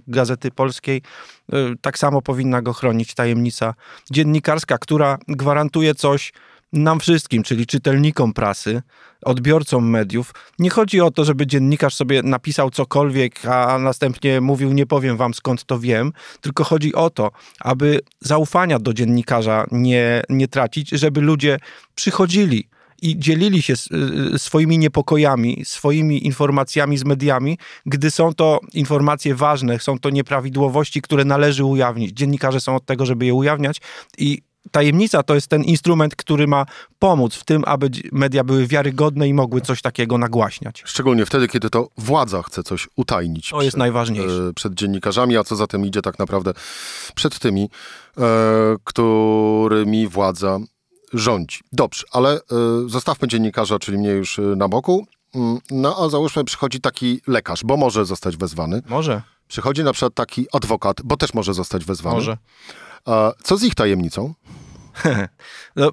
Gazety 0.07 0.51
Polskiej, 0.51 0.80
y, 0.87 1.01
tak 1.81 1.97
samo 1.97 2.21
powinna 2.21 2.61
go 2.61 2.73
chronić 2.73 3.13
tajemnica 3.13 3.73
dziennikarska, 4.11 4.77
która 4.77 5.17
gwarantuje 5.27 5.95
coś 5.95 6.33
nam 6.73 6.99
wszystkim, 6.99 7.43
czyli 7.43 7.65
czytelnikom 7.65 8.33
prasy, 8.33 8.81
odbiorcom 9.21 9.89
mediów. 9.89 10.33
Nie 10.59 10.69
chodzi 10.69 11.01
o 11.01 11.11
to, 11.11 11.25
żeby 11.25 11.47
dziennikarz 11.47 11.95
sobie 11.95 12.23
napisał 12.23 12.69
cokolwiek, 12.69 13.45
a 13.45 13.79
następnie 13.79 14.41
mówił, 14.41 14.73
nie 14.73 14.85
powiem 14.85 15.17
wam 15.17 15.33
skąd 15.33 15.65
to 15.65 15.79
wiem, 15.79 16.13
tylko 16.41 16.63
chodzi 16.63 16.95
o 16.95 17.09
to, 17.09 17.31
aby 17.59 17.99
zaufania 18.19 18.79
do 18.79 18.93
dziennikarza 18.93 19.65
nie, 19.71 20.23
nie 20.29 20.47
tracić, 20.47 20.89
żeby 20.89 21.21
ludzie 21.21 21.57
przychodzili 21.95 22.67
i 23.01 23.19
dzielili 23.19 23.61
się 23.61 23.73
y, 24.33 24.39
swoimi 24.39 24.77
niepokojami, 24.77 25.61
swoimi 25.65 26.25
informacjami 26.25 26.97
z 26.97 27.05
mediami, 27.05 27.57
gdy 27.85 28.11
są 28.11 28.33
to 28.33 28.59
informacje 28.73 29.35
ważne, 29.35 29.79
są 29.79 29.99
to 29.99 30.09
nieprawidłowości, 30.09 31.01
które 31.01 31.25
należy 31.25 31.65
ujawnić. 31.65 32.11
Dziennikarze 32.11 32.59
są 32.59 32.75
od 32.75 32.85
tego, 32.85 33.05
żeby 33.05 33.25
je 33.25 33.33
ujawniać 33.33 33.81
i 34.17 34.41
tajemnica 34.71 35.23
to 35.23 35.35
jest 35.35 35.47
ten 35.47 35.63
instrument, 35.63 36.15
który 36.15 36.47
ma 36.47 36.65
pomóc 36.99 37.35
w 37.35 37.43
tym, 37.43 37.63
aby 37.67 37.89
media 38.11 38.43
były 38.43 38.67
wiarygodne 38.67 39.27
i 39.27 39.33
mogły 39.33 39.61
coś 39.61 39.81
takiego 39.81 40.17
nagłaśniać. 40.17 40.83
Szczególnie 40.85 41.25
wtedy, 41.25 41.47
kiedy 41.47 41.69
to 41.69 41.89
władza 41.97 42.41
chce 42.41 42.63
coś 42.63 42.87
utajnić. 42.95 43.49
To 43.49 43.55
przed, 43.55 43.65
jest 43.65 43.77
najważniejsze. 43.77 44.47
E, 44.49 44.53
przed 44.53 44.73
dziennikarzami, 44.73 45.37
a 45.37 45.43
co 45.43 45.55
za 45.55 45.67
tym 45.67 45.85
idzie 45.85 46.01
tak 46.01 46.19
naprawdę 46.19 46.53
przed 47.15 47.39
tymi, 47.39 47.69
e, 48.17 48.21
którymi 48.83 50.07
władza 50.07 50.59
rządzi. 51.13 51.59
Dobrze, 51.71 52.03
ale 52.11 52.37
y, 52.37 52.41
zostawmy 52.89 53.27
dziennikarza, 53.27 53.79
czyli 53.79 53.97
mnie 53.97 54.09
już 54.09 54.39
y, 54.39 54.41
na 54.41 54.67
boku. 54.67 55.07
Mm, 55.35 55.59
No 55.71 55.95
a 56.05 56.09
załóżmy, 56.09 56.43
przychodzi 56.43 56.81
taki 56.81 57.21
lekarz, 57.27 57.63
bo 57.63 57.77
może 57.77 58.05
zostać 58.05 58.37
wezwany. 58.37 58.81
Może, 58.89 59.21
Przychodzi 59.47 59.83
na 59.83 59.93
przykład 59.93 60.13
taki 60.13 60.47
adwokat, 60.53 60.97
bo 61.03 61.17
też 61.17 61.33
może 61.33 61.53
zostać 61.53 61.85
wezwany. 61.85 62.15
może. 62.15 62.37
A 63.05 63.31
co 63.43 63.57
z 63.57 63.63
ich 63.63 63.75
tajemnicą? 63.75 64.33
No, 65.75 65.89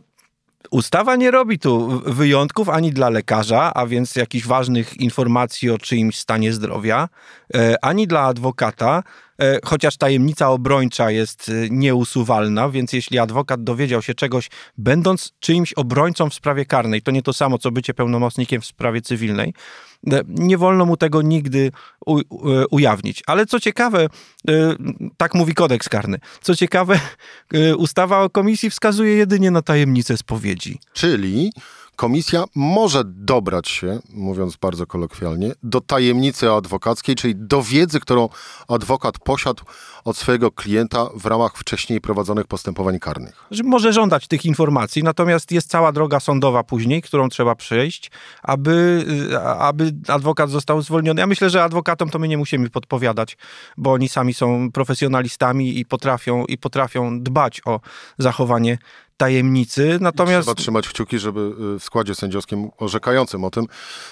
ustawa 0.71 1.17
nie 1.17 1.31
robi 1.31 1.59
tu 1.59 2.03
wyjątków 2.07 2.69
ani 2.69 2.93
dla 2.93 3.09
lekarza, 3.09 3.75
a 3.75 3.87
więc 3.87 4.17
jakichś 4.17 4.47
ważnych 4.47 5.01
informacji 5.01 5.71
o 5.71 5.79
czyimś 5.79 6.19
stanie 6.19 6.53
zdrowia, 6.53 7.09
e, 7.55 7.85
ani 7.85 8.07
dla 8.07 8.21
adwokata, 8.21 9.03
e, 9.41 9.59
chociaż 9.65 9.97
tajemnica 9.97 10.51
obrończa 10.51 11.11
jest 11.11 11.49
e, 11.49 11.53
nieusuwalna, 11.71 12.69
więc 12.69 12.93
jeśli 12.93 13.19
adwokat 13.19 13.65
dowiedział 13.65 14.03
się 14.03 14.15
czegoś, 14.15 14.51
będąc 14.79 15.33
czyimś 15.41 15.73
obrońcą 15.73 16.31
w 16.31 16.35
sprawie 16.35 16.65
karnej, 16.65 17.03
to 17.03 17.11
nie 17.11 17.23
to 17.23 17.33
samo, 17.33 17.59
co 17.59 17.71
bycie 17.71 17.95
pełnomocnikiem 17.95 18.61
w 18.61 18.67
sprawie 18.67 19.01
cywilnej, 19.01 19.55
nie 20.29 20.59
wolno 20.59 20.87
mu 20.87 20.97
tego 20.97 21.23
nigdy 21.23 21.71
u, 22.07 22.21
u, 22.29 22.51
e, 22.53 22.67
ujawnić. 22.71 23.23
Ale 23.27 23.47
co 23.47 23.61
ciekawe, 23.61 24.09
e, 24.49 24.75
tak 25.17 25.35
mówi 25.35 25.55
kodeks 25.55 25.89
karny, 25.89 26.19
co 26.43 26.57
ciekawe, 26.57 27.01
e, 27.55 27.77
ustawa 27.77 28.23
o 28.23 28.31
komisji 28.31 28.71
wskazuje 28.71 29.17
jedynie 29.17 29.51
na 29.51 29.63
tajemnicę 29.63 30.17
spowiedzi. 30.17 30.79
Czyli 30.93 31.53
komisja 31.99 32.45
może 32.55 33.03
dobrać 33.05 33.69
się, 33.69 33.99
mówiąc 34.11 34.57
bardzo 34.57 34.87
kolokwialnie, 34.87 35.53
do 35.63 35.81
tajemnicy 35.81 36.51
adwokackiej, 36.51 37.15
czyli 37.15 37.35
do 37.37 37.63
wiedzy, 37.63 38.01
którą 38.01 38.29
adwokat 38.69 39.19
posiadł 39.19 39.65
od 40.05 40.17
swojego 40.17 40.51
klienta 40.51 41.07
w 41.15 41.27
ramach 41.27 41.57
wcześniej 41.57 42.01
prowadzonych 42.01 42.47
postępowań 42.47 42.99
karnych. 42.99 43.45
Że 43.51 43.63
może 43.63 43.93
żądać 43.93 44.29
tych 44.29 44.45
informacji, 44.45 45.03
natomiast 45.03 45.53
jest 45.53 45.71
cała 45.71 45.93
droga 45.93 46.21
sądowa 46.21 46.65
później, 46.65 47.03
którą 47.03 47.29
trzeba 47.29 47.55
przejść, 47.55 48.11
aby, 48.43 49.05
y, 49.33 49.39
aby 49.41 49.93
adwokat 50.09 50.51
został 50.51 50.83
zwolniony. 50.83 51.21
Ja 51.21 51.27
myślę, 51.27 51.51
że 51.51 51.65
adwokatom 51.65 52.11
to 52.11 52.19
my 52.19 52.29
nie 52.29 52.39
musimy 52.39 52.71
podpowiadać, 52.71 53.37
bo 53.77 53.93
oni 53.93 54.09
sami 54.09 54.35
są 54.35 54.73
profesjonalistami 54.73 55.79
i 55.79 55.85
potrafią, 55.85 56.45
i 56.45 56.59
potrafią 56.59 57.23
dbać 57.23 57.61
o 57.65 57.81
zachowanie 58.19 58.79
tajemnicy. 59.19 59.99
Natomiast 60.01 60.47
Trzeba 60.47 60.55
trzymać 60.55 60.89
kciuki, 60.89 61.19
żeby 61.19 61.41
y, 61.41 61.79
w 61.79 61.85
składzie 61.85 62.15
sędziowskim 62.15 62.71
orzekającym 62.79 63.45
o 63.45 63.51
tym 63.51 63.65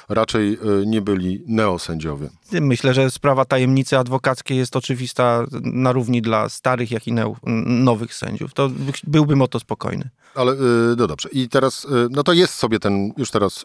raczej 0.08 0.52
y, 0.52 0.86
nie 0.86 1.02
byli 1.02 1.42
neosędziowie. 1.46 2.28
myślę, 2.52 2.94
że 2.94 3.10
sprawa 3.10 3.44
tajemnicy 3.44 3.98
adwokackiej 3.98 4.58
jest 4.58 4.76
oczywista 4.76 5.44
na 5.62 5.92
równi 5.92 6.22
dla 6.22 6.48
starych, 6.48 6.90
jak 6.90 7.06
i 7.06 7.12
nowych 7.66 8.14
sędziów. 8.14 8.54
To 8.54 8.70
byłbym 9.04 9.42
o 9.42 9.48
to 9.48 9.60
spokojny. 9.60 10.10
Ale 10.34 10.52
y, 10.52 10.56
no 10.96 11.06
dobrze. 11.06 11.28
I 11.32 11.48
teraz, 11.48 11.86
no 12.10 12.22
to 12.22 12.32
jest 12.32 12.54
sobie 12.54 12.78
ten, 12.78 13.12
już 13.16 13.30
teraz, 13.30 13.64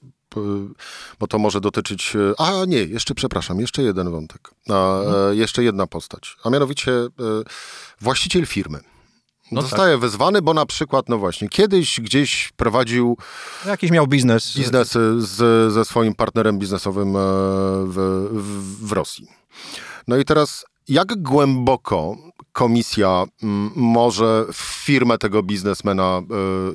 bo 1.20 1.28
to 1.28 1.40
może 1.40 1.62
dotyczyć, 1.62 2.14
a 2.38 2.52
nie, 2.68 2.78
jeszcze 2.78 3.16
przepraszam, 3.16 3.60
jeszcze 3.60 3.84
jeden 3.84 4.12
wątek. 4.12 4.52
A, 4.70 5.02
e, 5.02 5.36
jeszcze 5.36 5.64
jedna 5.64 5.88
postać, 5.88 6.38
a 6.44 6.50
mianowicie 6.50 6.92
właściciel 8.02 8.46
firmy. 8.46 8.80
No 9.52 9.62
Zostaje 9.62 9.98
wezwany, 9.98 10.42
bo 10.42 10.54
na 10.54 10.66
przykład, 10.66 11.10
no 11.10 11.18
właśnie, 11.18 11.50
kiedyś 11.50 12.02
gdzieś 12.02 12.52
prowadził 12.58 13.18
Jakiś 13.66 13.92
miał 13.92 14.08
biznes. 14.08 14.58
biznes 14.58 14.92
z, 15.18 15.74
ze 15.74 15.86
swoim 15.86 16.16
partnerem 16.16 16.60
biznesowym 16.60 17.16
e, 17.16 17.20
w, 17.86 18.28
w, 18.32 18.88
w 18.88 18.92
Rosji. 18.92 19.28
No 20.08 20.18
i 20.18 20.26
teraz, 20.26 20.66
jak 20.88 21.22
głęboko 21.22 22.16
komisja 22.52 23.24
może 23.76 24.46
w 24.54 24.58
firmę 24.58 25.18
tego 25.18 25.44
biznesmena 25.44 26.18
e, 26.18 26.24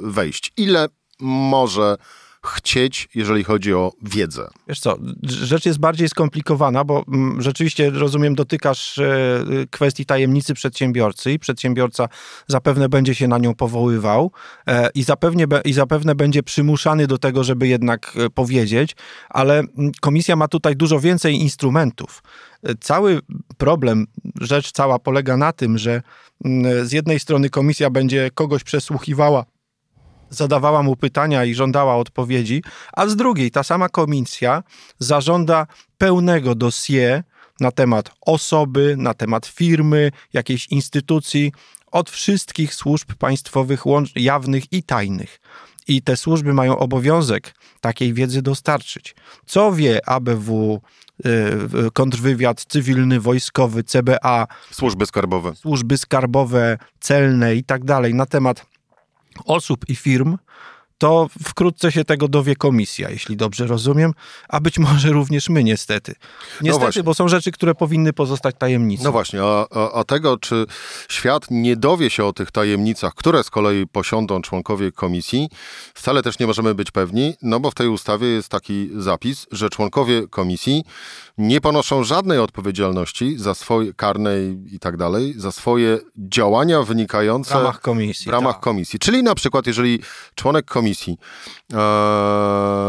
wejść? 0.02 0.52
Ile 0.56 0.88
może 1.20 1.96
chcieć, 2.46 3.08
jeżeli 3.14 3.44
chodzi 3.44 3.74
o 3.74 3.92
wiedzę? 4.02 4.48
Wiesz 4.68 4.80
co, 4.80 4.98
rzecz 5.22 5.66
jest 5.66 5.78
bardziej 5.78 6.08
skomplikowana, 6.08 6.84
bo 6.84 7.04
mm, 7.08 7.42
rzeczywiście, 7.42 7.90
rozumiem, 7.90 8.34
dotykasz 8.34 8.98
e, 8.98 9.44
kwestii 9.70 10.06
tajemnicy 10.06 10.54
przedsiębiorcy 10.54 11.32
i 11.32 11.38
przedsiębiorca 11.38 12.08
zapewne 12.46 12.88
będzie 12.88 13.14
się 13.14 13.28
na 13.28 13.38
nią 13.38 13.54
powoływał 13.54 14.30
e, 14.66 14.90
i 14.94 15.02
zapewne, 15.02 15.46
be- 15.46 15.62
i 15.64 15.72
zapewne 15.72 16.14
będzie 16.14 16.42
przymuszany 16.42 17.06
do 17.06 17.18
tego, 17.18 17.44
żeby 17.44 17.68
jednak 17.68 18.12
e, 18.16 18.30
powiedzieć, 18.30 18.96
ale 19.28 19.58
mm, 19.58 19.92
komisja 20.00 20.36
ma 20.36 20.48
tutaj 20.48 20.76
dużo 20.76 21.00
więcej 21.00 21.34
instrumentów. 21.34 22.22
Cały 22.80 23.20
problem, 23.58 24.06
rzecz 24.40 24.72
cała 24.72 24.98
polega 24.98 25.36
na 25.36 25.52
tym, 25.52 25.78
że 25.78 26.02
mm, 26.44 26.86
z 26.86 26.92
jednej 26.92 27.20
strony 27.20 27.50
komisja 27.50 27.90
będzie 27.90 28.30
kogoś 28.34 28.64
przesłuchiwała 28.64 29.44
zadawała 30.30 30.82
mu 30.82 30.96
pytania 30.96 31.44
i 31.44 31.54
żądała 31.54 31.96
odpowiedzi, 31.96 32.62
a 32.92 33.06
z 33.06 33.16
drugiej 33.16 33.50
ta 33.50 33.62
sama 33.62 33.88
komisja 33.88 34.62
zażąda 34.98 35.66
pełnego 35.98 36.54
dossier 36.54 37.22
na 37.60 37.70
temat 37.70 38.10
osoby, 38.20 38.94
na 38.98 39.14
temat 39.14 39.46
firmy, 39.46 40.10
jakiejś 40.32 40.68
instytucji, 40.68 41.52
od 41.92 42.10
wszystkich 42.10 42.74
służb 42.74 43.14
państwowych, 43.14 43.82
jawnych 44.16 44.72
i 44.72 44.82
tajnych. 44.82 45.40
I 45.88 46.02
te 46.02 46.16
służby 46.16 46.52
mają 46.52 46.78
obowiązek 46.78 47.54
takiej 47.80 48.14
wiedzy 48.14 48.42
dostarczyć. 48.42 49.14
Co 49.46 49.72
wie 49.72 50.08
ABW, 50.08 50.80
y, 51.26 51.90
kontrwywiad 51.92 52.64
cywilny, 52.68 53.20
wojskowy, 53.20 53.84
CBA, 53.84 54.46
Służby 54.70 55.06
skarbowe. 55.06 55.54
służby 55.54 55.98
skarbowe, 55.98 56.78
celne 57.00 57.54
i 57.56 57.64
tak 57.64 57.84
dalej 57.84 58.14
na 58.14 58.26
temat 58.26 58.66
osób 59.44 59.88
i 59.88 59.96
firm, 59.96 60.36
to 60.98 61.28
wkrótce 61.44 61.92
się 61.92 62.04
tego 62.04 62.28
dowie 62.28 62.56
komisja, 62.56 63.10
jeśli 63.10 63.36
dobrze 63.36 63.66
rozumiem, 63.66 64.12
a 64.48 64.60
być 64.60 64.78
może 64.78 65.08
również 65.08 65.48
my 65.48 65.64
niestety. 65.64 66.14
Niestety, 66.62 66.84
właśnie. 66.84 67.02
bo 67.02 67.14
są 67.14 67.28
rzeczy, 67.28 67.52
które 67.52 67.74
powinny 67.74 68.12
pozostać 68.12 68.56
tajemnicą. 68.58 69.04
No 69.04 69.12
właśnie, 69.12 69.42
a, 69.42 69.66
a, 69.70 69.92
a 69.92 70.04
tego, 70.04 70.38
czy 70.38 70.66
świat 71.08 71.46
nie 71.50 71.76
dowie 71.76 72.10
się 72.10 72.24
o 72.24 72.32
tych 72.32 72.50
tajemnicach, 72.50 73.14
które 73.14 73.44
z 73.44 73.50
kolei 73.50 73.86
posiądą 73.86 74.42
członkowie 74.42 74.92
komisji, 74.92 75.48
wcale 75.94 76.22
też 76.22 76.38
nie 76.38 76.46
możemy 76.46 76.74
być 76.74 76.90
pewni, 76.90 77.34
no 77.42 77.60
bo 77.60 77.70
w 77.70 77.74
tej 77.74 77.88
ustawie 77.88 78.28
jest 78.28 78.48
taki 78.48 78.90
zapis, 78.96 79.46
że 79.52 79.70
członkowie 79.70 80.28
komisji 80.28 80.84
nie 81.38 81.60
ponoszą 81.60 82.04
żadnej 82.04 82.38
odpowiedzialności 82.38 83.38
za 83.38 83.54
swoje 83.54 83.94
karnej 83.94 84.58
i 84.72 84.78
tak 84.78 84.96
dalej, 84.96 85.34
za 85.36 85.52
swoje 85.52 85.98
działania 86.16 86.82
w 86.82 86.86
wynikające 86.86 87.54
ramach 87.54 87.80
komisji. 87.80 88.30
w 88.30 88.32
ramach 88.32 88.54
tak. 88.54 88.62
komisji. 88.62 88.98
Czyli 88.98 89.22
na 89.22 89.34
przykład, 89.34 89.66
jeżeli 89.66 90.00
członek 90.34 90.64
komisji 90.64 90.85
e, 91.72 91.76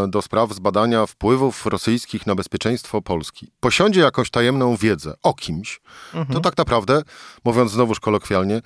do 0.08 0.22
spraw 0.22 0.54
zbadania 0.54 1.06
wpływów 1.06 1.66
rosyjskich 1.66 2.28
na 2.28 2.36
bezpieczeństwo 2.36 3.02
Polski 3.02 3.52
posiądzie 3.60 4.02
jakąś 4.02 4.30
tajemną 4.30 4.76
wiedzę 4.76 5.14
o 5.24 5.34
kimś, 5.34 5.82
Mhm. 6.14 6.28
to 6.34 6.40
tak 6.40 6.58
naprawdę, 6.58 7.02
mówiąc 7.44 7.72
znowuż 7.72 8.00
kolokwialnie, 8.00 8.62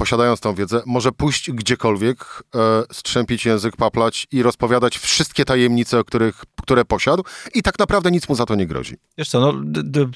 posiadając 0.00 0.40
tą 0.40 0.54
wiedzę, 0.54 0.82
może 0.86 1.12
pójść 1.12 1.50
gdziekolwiek, 1.50 2.42
e, 2.54 2.82
strzępić 2.92 3.46
język, 3.46 3.76
paplać 3.76 4.26
i 4.32 4.42
rozpowiadać 4.42 4.98
wszystkie 4.98 5.44
tajemnice, 5.44 5.98
o 5.98 6.04
których, 6.04 6.44
które 6.62 6.84
posiadł 6.84 7.24
i 7.54 7.62
tak 7.62 7.78
naprawdę 7.78 8.10
nic 8.10 8.28
mu 8.28 8.34
za 8.34 8.46
to 8.46 8.54
nie 8.54 8.66
grozi. 8.66 8.96
Co, 9.26 9.40
no, 9.40 9.54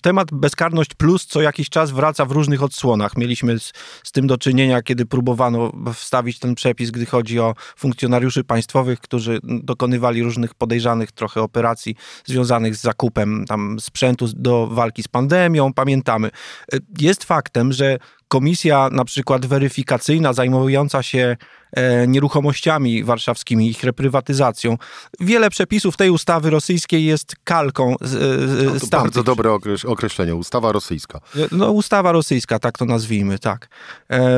temat 0.03 0.29
bezkarność 0.33 0.95
plus 0.95 1.27
co 1.27 1.43
jakiś 1.43 1.69
czas 1.69 1.91
wraca 1.91 2.25
w 2.25 2.31
różnych 2.31 2.63
odsłonach. 2.63 3.17
Mieliśmy 3.17 3.59
z, 3.59 3.73
z 4.05 4.13
tym 4.13 4.27
do 4.27 4.39
czynienia, 4.39 4.83
kiedy 4.83 5.07
próbowano 5.07 5.73
wstawić 5.95 6.39
ten 6.39 6.55
przepis, 6.55 6.91
gdy 6.91 7.07
chodzi 7.07 7.41
o 7.41 7.55
funkcjonariuszy 7.77 8.45
państwowych, 8.45 9.01
którzy 9.01 9.39
dokonywali 9.43 10.23
różnych 10.23 10.55
podejrzanych 10.55 11.13
trochę 11.13 11.43
operacji 11.43 11.97
związanych 12.25 12.77
z 12.77 12.81
zakupem 12.81 13.45
tam 13.49 13.81
sprzętu 13.81 14.27
do 14.37 14.67
walki 14.67 15.03
z 15.03 15.09
pandemią. 15.09 15.73
Pamiętamy. 15.73 16.31
Jest 16.99 17.25
faktem, 17.25 17.73
że 17.73 17.99
komisja 18.35 18.89
na 18.93 19.05
przykład 19.05 19.47
weryfikacyjna 19.47 20.33
zajmująca 20.33 21.03
się 21.03 21.37
nieruchomościami 22.07 23.05
warszawskimi, 23.05 23.69
ich 23.71 23.83
reprywatyzacją. 23.85 24.79
Wiele 25.21 25.51
przepisów 25.51 25.97
tej 25.97 26.11
ustawy 26.11 26.51
rosyjskiej 26.51 27.05
jest 27.05 27.37
kalką 27.45 27.95
z, 28.01 28.11
z, 28.11 28.83
No 28.93 28.99
bardzo 28.99 29.23
dobre 29.23 29.51
okreś- 29.51 29.87
określenie, 29.87 30.35
ustawa 30.35 30.73
rosyjska. 30.73 31.21
No, 31.53 31.71
ustawa 31.71 32.13
rosyjska, 32.13 32.59
tak 32.59 32.79
to 32.79 32.85
nazwijmy, 32.85 33.39
tak. 33.39 33.69
E, 34.11 34.31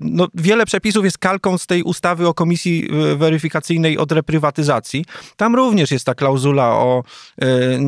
no, 0.00 0.26
wiele 0.34 0.66
przepisów 0.66 1.04
jest 1.04 1.18
kalką 1.18 1.58
z 1.58 1.66
tej 1.66 1.82
ustawy 1.82 2.28
o 2.28 2.34
komisji 2.34 2.88
e, 3.12 3.16
weryfikacyjnej 3.16 3.98
od 3.98 4.12
reprywatyzacji. 4.12 5.04
Tam 5.36 5.54
również 5.54 5.90
jest 5.90 6.04
ta 6.06 6.14
klauzula 6.14 6.68
o 6.68 7.04
e, 7.42 7.44
e, 7.46 7.80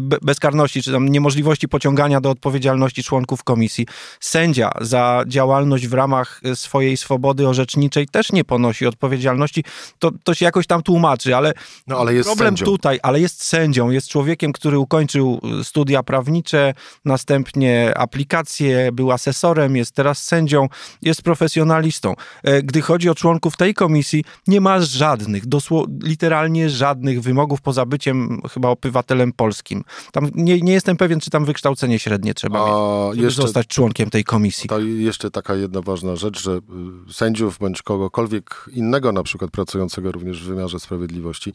be- 0.00 0.18
bezkarności, 0.22 0.82
czy 0.82 0.92
tam 0.92 1.08
niemożliwości 1.08 1.68
pociągania 1.68 2.20
do 2.20 2.30
odpowiedzialności 2.30 3.02
członków 3.02 3.44
komisji. 3.44 3.86
Sędzia 4.20 4.70
za 4.80 5.24
działalność 5.26 5.88
w 5.88 5.92
ramach 5.92 6.40
e, 6.44 6.56
swojej 6.56 6.96
swobody 6.96 7.48
orzeczniczej 7.48 8.06
też 8.14 8.32
nie 8.32 8.44
ponosi 8.44 8.86
odpowiedzialności. 8.86 9.64
To, 9.98 10.10
to 10.24 10.34
się 10.34 10.44
jakoś 10.44 10.66
tam 10.66 10.82
tłumaczy, 10.82 11.36
ale, 11.36 11.52
no, 11.86 11.98
ale 11.98 12.14
jest 12.14 12.28
problem 12.28 12.48
sędzią. 12.48 12.64
tutaj, 12.64 12.98
ale 13.02 13.20
jest 13.20 13.44
sędzią, 13.44 13.90
jest 13.90 14.08
człowiekiem, 14.08 14.52
który 14.52 14.78
ukończył 14.78 15.40
studia 15.62 16.02
prawnicze, 16.02 16.74
następnie 17.04 17.98
aplikacje, 17.98 18.92
był 18.92 19.12
asesorem, 19.12 19.76
jest 19.76 19.92
teraz 19.92 20.24
sędzią, 20.24 20.68
jest 21.02 21.22
profesjonalistą. 21.22 22.14
E, 22.42 22.62
gdy 22.62 22.82
chodzi 22.82 23.08
o 23.10 23.14
członków 23.14 23.56
tej 23.56 23.74
komisji, 23.74 24.24
nie 24.46 24.60
ma 24.60 24.80
żadnych, 24.80 25.46
dosłownie 25.46 25.94
literalnie 26.02 26.70
żadnych 26.70 27.22
wymogów 27.22 27.60
poza 27.62 27.86
byciem 27.86 28.40
chyba 28.52 28.68
obywatelem 28.68 29.32
polskim. 29.32 29.84
Tam 30.12 30.30
nie, 30.34 30.60
nie 30.60 30.72
jestem 30.72 30.96
pewien, 30.96 31.20
czy 31.20 31.30
tam 31.30 31.44
wykształcenie 31.44 31.98
średnie 31.98 32.34
trzeba 32.34 32.58
A 32.58 32.64
mieć, 32.64 33.14
żeby 33.14 33.24
jeszcze, 33.24 33.42
zostać 33.42 33.66
członkiem 33.66 34.10
tej 34.10 34.24
komisji. 34.24 34.68
To 34.68 34.80
jeszcze 34.80 35.30
taka 35.30 35.54
jedna 35.54 35.80
ważna 35.80 36.16
rzecz, 36.16 36.42
że 36.42 36.52
y, 36.52 37.12
sędziów 37.12 37.58
bądź 37.58 37.82
kogokolwiek 37.98 38.64
innego, 38.72 39.12
na 39.12 39.22
przykład 39.22 39.50
pracującego 39.50 40.12
również 40.12 40.44
w 40.44 40.46
wymiarze 40.46 40.80
sprawiedliwości, 40.80 41.52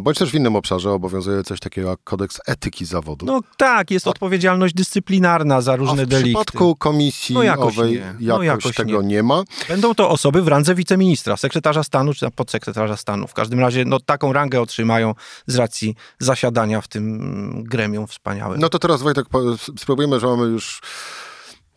bądź 0.00 0.18
też 0.18 0.30
w 0.30 0.34
innym 0.34 0.56
obszarze 0.56 0.90
obowiązuje 0.90 1.42
coś 1.42 1.60
takiego 1.60 1.88
jak 1.88 1.98
kodeks 2.04 2.40
etyki 2.46 2.84
zawodu. 2.84 3.26
No 3.26 3.40
tak, 3.56 3.90
jest 3.90 4.06
A... 4.06 4.10
odpowiedzialność 4.10 4.74
dyscyplinarna 4.74 5.60
za 5.60 5.76
różne 5.76 6.06
delikty. 6.06 6.42
w 6.42 6.44
przypadku 6.44 6.76
komisji 6.76 7.34
no 7.34 7.42
jakoś 7.42 7.78
owej 7.78 7.92
nie. 7.92 8.14
No 8.20 8.42
jakoś, 8.42 8.46
jakoś 8.46 8.76
tego 8.76 9.02
nie. 9.02 9.08
nie. 9.08 9.22
ma. 9.22 9.42
Będą 9.68 9.94
to 9.94 10.10
osoby 10.10 10.42
w 10.42 10.48
randze 10.48 10.74
wiceministra, 10.74 11.36
sekretarza 11.36 11.82
stanu 11.82 12.14
czy 12.14 12.30
podsekretarza 12.30 12.96
stanu. 12.96 13.28
W 13.28 13.34
każdym 13.34 13.60
razie 13.60 13.84
no, 13.84 14.00
taką 14.00 14.32
rangę 14.32 14.60
otrzymają 14.60 15.14
z 15.46 15.56
racji 15.56 15.94
zasiadania 16.18 16.80
w 16.80 16.88
tym 16.88 17.64
gremium 17.64 18.06
wspaniałym. 18.06 18.60
No 18.60 18.68
to 18.68 18.78
teraz 18.78 19.02
Wojtek, 19.02 19.26
spróbujemy, 19.78 20.20
że 20.20 20.26
mamy 20.26 20.46
już 20.46 20.80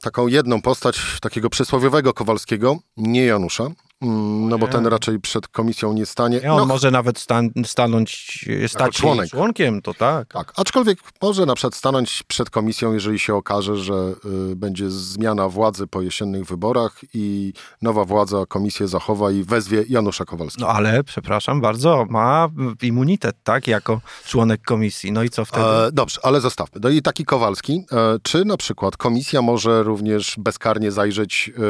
taką 0.06 0.28
jedną 0.28 0.62
postać 0.62 1.02
takiego 1.22 1.50
przysłowiowego 1.50 2.14
Kowalskiego, 2.14 2.78
nie 2.98 3.26
Janusza, 3.26 3.68
no 4.02 4.58
bo 4.58 4.68
ten 4.68 4.88
raczej 4.88 5.20
przed 5.20 5.48
komisją 5.48 5.94
nie 5.94 6.06
stanie. 6.06 6.40
Nie, 6.40 6.52
on 6.52 6.58
no, 6.58 6.66
może 6.66 6.92
nawet 6.92 7.20
stan 7.20 7.50
stanąć, 7.66 8.46
stać 8.68 8.94
członek. 8.94 9.30
członkiem, 9.30 9.82
to 9.82 9.94
tak. 9.94 10.34
Tak, 10.34 10.54
aczkolwiek 10.56 11.00
może 11.22 11.46
na 11.46 11.56
przykład 11.56 11.76
stanąć 11.76 12.24
przed 12.28 12.50
komisją, 12.50 12.94
jeżeli 12.94 13.20
się 13.20 13.36
okaże, 13.36 13.78
że 13.78 14.14
y, 14.52 14.56
będzie 14.56 14.90
zmiana 14.90 15.50
władzy 15.50 15.88
po 15.88 16.02
jesiennych 16.02 16.46
wyborach 16.46 17.00
i 17.14 17.54
nowa 17.82 18.06
władza 18.06 18.46
komisję 18.46 18.88
zachowa 18.88 19.32
i 19.32 19.44
wezwie 19.44 19.84
Janusza 19.90 20.26
Kowalskiego. 20.26 20.68
No 20.68 20.74
ale, 20.74 21.04
przepraszam 21.04 21.62
bardzo, 21.62 22.06
ma 22.10 22.50
immunitet, 22.82 23.36
tak, 23.44 23.68
jako 23.68 24.02
członek 24.26 24.62
komisji. 24.62 25.12
No 25.12 25.24
i 25.24 25.30
co 25.30 25.46
wtedy? 25.46 25.66
E, 25.66 25.92
dobrze, 25.92 26.20
ale 26.24 26.42
zostawmy. 26.42 26.82
No 26.84 26.90
i 26.90 27.02
taki 27.02 27.26
Kowalski, 27.26 27.86
e, 27.92 28.18
czy 28.24 28.46
na 28.46 28.58
przykład 28.58 28.98
komisja 28.98 29.42
może 29.42 29.84
również 29.84 30.36
bezkarnie 30.38 30.92
zajrzeć 30.92 31.52
e, 31.58 31.62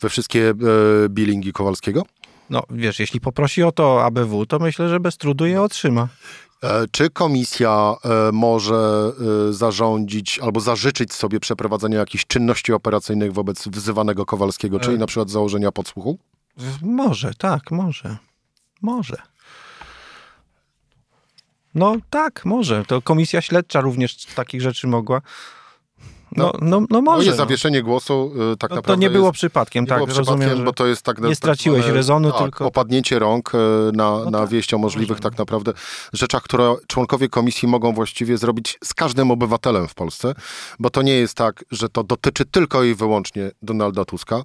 we 0.00 0.08
wszystkie 0.08 0.50
e, 0.50 0.54
Kowalskiego? 1.52 2.02
No 2.50 2.62
wiesz, 2.70 2.98
jeśli 3.00 3.20
poprosi 3.20 3.62
o 3.62 3.72
to 3.72 4.04
ABW, 4.04 4.46
to 4.46 4.58
myślę, 4.58 4.88
że 4.88 5.00
bez 5.00 5.16
trudu 5.16 5.46
je 5.46 5.62
otrzyma. 5.62 6.08
E, 6.62 6.86
czy 6.90 7.10
komisja 7.10 7.94
e, 8.04 8.32
może 8.32 9.12
e, 9.48 9.52
zarządzić 9.52 10.38
albo 10.38 10.60
zażyczyć 10.60 11.12
sobie 11.12 11.40
przeprowadzenia 11.40 11.98
jakichś 11.98 12.26
czynności 12.26 12.72
operacyjnych 12.72 13.32
wobec 13.32 13.68
wzywanego 13.68 14.26
Kowalskiego, 14.26 14.80
czyli 14.80 14.98
na 14.98 15.06
przykład 15.06 15.30
założenia 15.30 15.72
podsłuchu? 15.72 16.18
Może, 16.82 17.34
tak, 17.34 17.70
może. 17.70 18.16
Może. 18.82 19.16
No 21.74 21.96
tak, 22.10 22.44
może. 22.44 22.84
To 22.84 23.02
komisja 23.02 23.40
śledcza 23.40 23.80
również 23.80 24.24
takich 24.24 24.60
rzeczy 24.60 24.86
mogła. 24.86 25.20
No, 26.36 26.52
no, 26.60 26.82
no 26.90 27.00
może. 27.02 27.26
jest 27.26 27.38
no. 27.38 27.44
zawieszenie 27.44 27.82
głosu, 27.82 28.32
y, 28.52 28.56
tak 28.56 28.70
no, 28.70 28.76
naprawdę. 28.76 28.94
To 28.94 29.00
nie 29.00 29.10
było 29.10 29.26
jest, 29.26 29.34
przypadkiem, 29.34 29.84
nie 29.84 29.88
tak. 29.88 29.98
Było 29.98 30.06
przypadkiem, 30.06 30.40
rozumiem, 30.40 30.64
bo 30.64 30.72
to 30.72 30.86
jest 30.86 31.02
tak. 31.02 31.20
Nie 31.20 31.34
straciłeś 31.34 31.84
tak, 31.84 31.94
rezonu, 31.94 32.32
tak, 32.32 32.42
tylko. 32.42 32.66
Opadnięcie 32.66 33.18
rąk 33.18 33.54
y, 33.54 33.58
na, 33.92 34.10
no 34.10 34.30
na 34.30 34.38
tak, 34.38 34.48
wieść 34.48 34.74
o 34.74 34.78
możliwych 34.78 35.20
tak 35.20 35.38
naprawdę 35.38 35.72
rzeczach, 36.12 36.42
które 36.42 36.74
członkowie 36.86 37.28
komisji 37.28 37.68
mogą 37.68 37.92
właściwie 37.92 38.38
zrobić 38.38 38.78
z 38.84 38.94
każdym 38.94 39.30
obywatelem 39.30 39.88
w 39.88 39.94
Polsce, 39.94 40.34
bo 40.78 40.90
to 40.90 41.02
nie 41.02 41.14
jest 41.14 41.34
tak, 41.34 41.64
że 41.70 41.88
to 41.88 42.04
dotyczy 42.04 42.44
tylko 42.44 42.84
i 42.84 42.94
wyłącznie 42.94 43.50
Donalda 43.62 44.04
Tuska, 44.04 44.42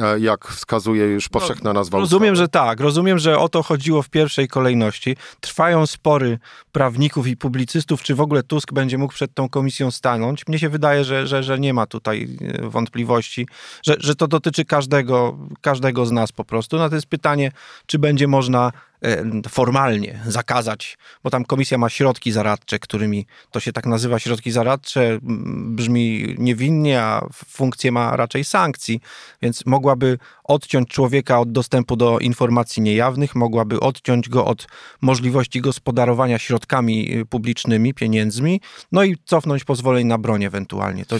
e, 0.00 0.20
jak 0.20 0.48
wskazuje 0.48 1.04
już 1.04 1.24
no, 1.24 1.40
powszechna 1.40 1.72
nazwa. 1.72 1.98
Rozumiem, 1.98 2.32
ustawy. 2.32 2.44
że 2.44 2.48
tak. 2.48 2.80
Rozumiem, 2.80 3.18
że 3.18 3.38
o 3.38 3.48
to 3.48 3.62
chodziło 3.62 4.02
w 4.02 4.08
pierwszej 4.08 4.48
kolejności. 4.48 5.16
Trwają 5.40 5.86
spory 5.86 6.38
prawników 6.72 7.26
i 7.26 7.36
publicystów, 7.36 8.02
czy 8.02 8.14
w 8.14 8.20
ogóle 8.20 8.42
Tusk 8.42 8.72
będzie 8.72 8.98
mógł 8.98 9.14
przed 9.14 9.34
tą 9.34 9.48
komisją 9.48 9.90
stanąć. 9.90 10.46
Mnie 10.46 10.58
się 10.58 10.68
wydaje, 10.68 11.04
że, 11.04 11.17
że, 11.26 11.42
że 11.42 11.58
nie 11.58 11.74
ma 11.74 11.86
tutaj 11.86 12.28
e, 12.40 12.68
wątpliwości, 12.68 13.46
że, 13.86 13.96
że 13.98 14.14
to 14.14 14.28
dotyczy 14.28 14.64
każdego, 14.64 15.38
każdego 15.60 16.06
z 16.06 16.12
nas 16.12 16.32
po 16.32 16.44
prostu. 16.44 16.76
No 16.76 16.88
to 16.88 16.94
jest 16.94 17.06
pytanie, 17.06 17.52
czy 17.86 17.98
będzie 17.98 18.28
można 18.28 18.72
E, 19.04 19.24
formalnie 19.48 20.20
zakazać, 20.26 20.98
bo 21.24 21.30
tam 21.30 21.44
komisja 21.44 21.78
ma 21.78 21.88
środki 21.88 22.32
zaradcze, 22.32 22.78
którymi 22.78 23.26
to 23.50 23.60
się 23.60 23.72
tak 23.72 23.86
nazywa 23.86 24.18
środki 24.18 24.50
zaradcze, 24.50 25.18
brzmi 25.22 26.34
niewinnie, 26.38 27.02
a 27.02 27.26
funkcję 27.32 27.92
ma 27.92 28.16
raczej 28.16 28.44
sankcji, 28.44 29.00
więc 29.42 29.66
mogłaby 29.66 30.18
odciąć 30.48 30.88
człowieka 30.88 31.40
od 31.40 31.52
dostępu 31.52 31.96
do 31.96 32.18
informacji 32.18 32.82
niejawnych, 32.82 33.34
mogłaby 33.34 33.80
odciąć 33.80 34.28
go 34.28 34.44
od 34.44 34.66
możliwości 35.00 35.60
gospodarowania 35.60 36.38
środkami 36.38 37.16
y, 37.16 37.26
publicznymi, 37.26 37.94
pieniędzmi, 37.94 38.60
no 38.92 39.04
i 39.04 39.16
cofnąć 39.24 39.64
pozwoleń 39.64 40.06
na 40.06 40.18
broń 40.18 40.44
ewentualnie. 40.44 41.04
To 41.04 41.16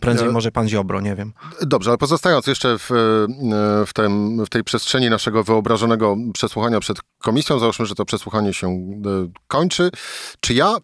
prędzej 0.00 0.28
może 0.28 0.52
pan 0.52 0.68
Ziobro, 0.68 1.00
nie 1.00 1.14
wiem. 1.14 1.32
Dobrze, 1.62 1.90
ale 1.90 1.98
pozostając 1.98 2.46
jeszcze 2.46 2.78
w, 2.78 2.90
e, 2.90 2.94
w, 3.86 3.92
tym, 3.94 4.44
w 4.44 4.48
tej 4.48 4.64
przestrzeni 4.64 5.10
naszego 5.10 5.44
wyobrażonego 5.44 6.16
przesłuchania 6.34 6.80
przed 6.80 6.98
komisją, 7.18 7.58
załóżmy, 7.58 7.86
że 7.86 7.94
to 7.94 8.04
przesłuchanie 8.04 8.54
się 8.54 8.68
e, 8.68 8.74
kończy, 9.48 9.90
czy 10.40 10.54
ja, 10.54 10.76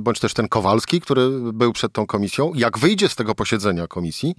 bądź 0.00 0.20
też 0.20 0.34
ten 0.34 0.48
Kowalski, 0.48 1.00
który 1.00 1.30
był 1.52 1.72
przed 1.72 1.92
tą 1.92 2.06
komisją, 2.06 2.52
jak 2.54 2.78
wyjdzie 2.78 3.08
z 3.08 3.16
tego 3.16 3.34
posiedzenia 3.34 3.86
komisji 3.86 4.34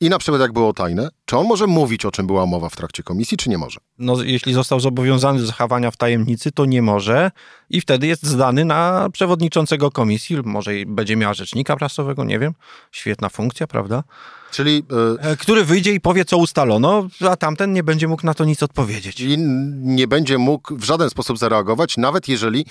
i 0.00 0.08
na 0.08 0.18
przykład 0.18 0.40
jak 0.40 0.52
było 0.52 0.72
tajne, 0.72 1.08
czy 1.24 1.36
on 1.36 1.46
może 1.46 1.66
mówić, 1.66 2.04
o 2.04 2.10
czym 2.10 2.26
była 2.26 2.46
mowa 2.50 2.68
w 2.68 2.76
trakcie 2.76 3.02
komisji, 3.02 3.36
czy 3.36 3.50
nie 3.50 3.58
może? 3.58 3.80
No, 3.98 4.22
jeśli 4.22 4.52
został 4.52 4.80
zobowiązany 4.80 5.40
do 5.40 5.46
zachowania 5.46 5.90
w 5.90 5.96
tajemnicy, 5.96 6.52
to 6.52 6.64
nie 6.64 6.82
może 6.82 7.30
i 7.70 7.80
wtedy 7.80 8.06
jest 8.06 8.26
zdany 8.26 8.64
na 8.64 9.08
przewodniczącego 9.12 9.90
komisji, 9.90 10.36
może 10.44 10.70
będzie 10.86 11.16
miała 11.16 11.34
rzecznika 11.34 11.76
prasowego, 11.76 12.24
nie 12.24 12.38
wiem. 12.38 12.54
Świetna 12.92 13.28
funkcja, 13.28 13.66
prawda? 13.66 14.02
Czyli, 14.50 14.82
yy, 15.24 15.36
Który 15.36 15.64
wyjdzie 15.64 15.92
i 15.92 16.00
powie, 16.00 16.24
co 16.24 16.36
ustalono, 16.36 17.08
a 17.28 17.36
tamten 17.36 17.72
nie 17.72 17.82
będzie 17.82 18.08
mógł 18.08 18.26
na 18.26 18.34
to 18.34 18.44
nic 18.44 18.62
odpowiedzieć. 18.62 19.20
I 19.20 19.38
nie 19.82 20.08
będzie 20.08 20.38
mógł 20.38 20.76
w 20.76 20.84
żaden 20.84 21.10
sposób 21.10 21.38
zareagować, 21.38 21.96
nawet 21.96 22.28
jeżeli 22.28 22.66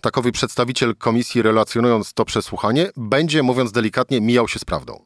takowy 0.00 0.32
przedstawiciel 0.32 0.96
komisji, 0.96 1.42
relacjonując 1.42 2.12
to 2.12 2.24
przesłuchanie, 2.24 2.90
będzie, 2.96 3.42
mówiąc 3.42 3.72
delikatnie, 3.72 4.20
mijał 4.20 4.48
się 4.48 4.58
z 4.58 4.64
prawdą. 4.64 5.04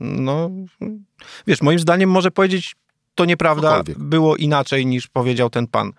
No, 0.00 0.50
wiesz, 1.46 1.62
moim 1.62 1.78
zdaniem 1.78 2.10
może 2.10 2.30
powiedzieć, 2.30 2.76
to 3.16 3.24
nieprawda, 3.24 3.68
Cokolwiek. 3.68 3.98
było 3.98 4.36
inaczej 4.36 4.86
niż 4.86 5.08
powiedział 5.08 5.50
ten 5.50 5.66
pan 5.66 5.92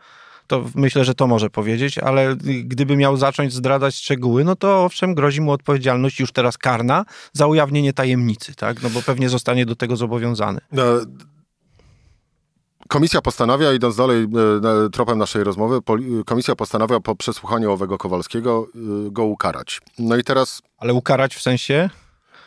to 0.47 0.65
myślę, 0.75 1.05
że 1.05 1.15
to 1.15 1.27
może 1.27 1.49
powiedzieć, 1.49 1.97
ale 1.97 2.35
gdyby 2.63 2.97
miał 2.97 3.17
zacząć 3.17 3.53
zdradzać 3.53 3.95
szczegóły, 3.95 4.43
no 4.43 4.55
to 4.55 4.85
owszem, 4.85 5.15
grozi 5.15 5.41
mu 5.41 5.51
odpowiedzialność 5.51 6.19
już 6.19 6.31
teraz 6.31 6.57
karna 6.57 7.05
za 7.33 7.47
ujawnienie 7.47 7.93
tajemnicy, 7.93 8.55
tak? 8.55 8.83
No 8.83 8.89
bo 8.89 9.01
pewnie 9.01 9.29
zostanie 9.29 9.65
do 9.65 9.75
tego 9.75 9.95
zobowiązany. 9.95 10.59
No. 10.71 10.83
Komisja 12.87 13.21
postanawia, 13.21 13.73
idąc 13.73 13.95
dalej 13.95 14.23
e, 14.23 14.89
tropem 14.89 15.17
naszej 15.17 15.43
rozmowy, 15.43 15.79
komisja 16.25 16.55
postanawia 16.55 16.99
po 16.99 17.15
przesłuchaniu 17.15 17.71
owego 17.71 17.97
Kowalskiego 17.97 18.67
e, 18.75 19.11
go 19.11 19.23
ukarać. 19.23 19.81
No 19.99 20.17
i 20.17 20.23
teraz... 20.23 20.61
Ale 20.77 20.93
ukarać 20.93 21.35
w 21.35 21.41
sensie? 21.41 21.89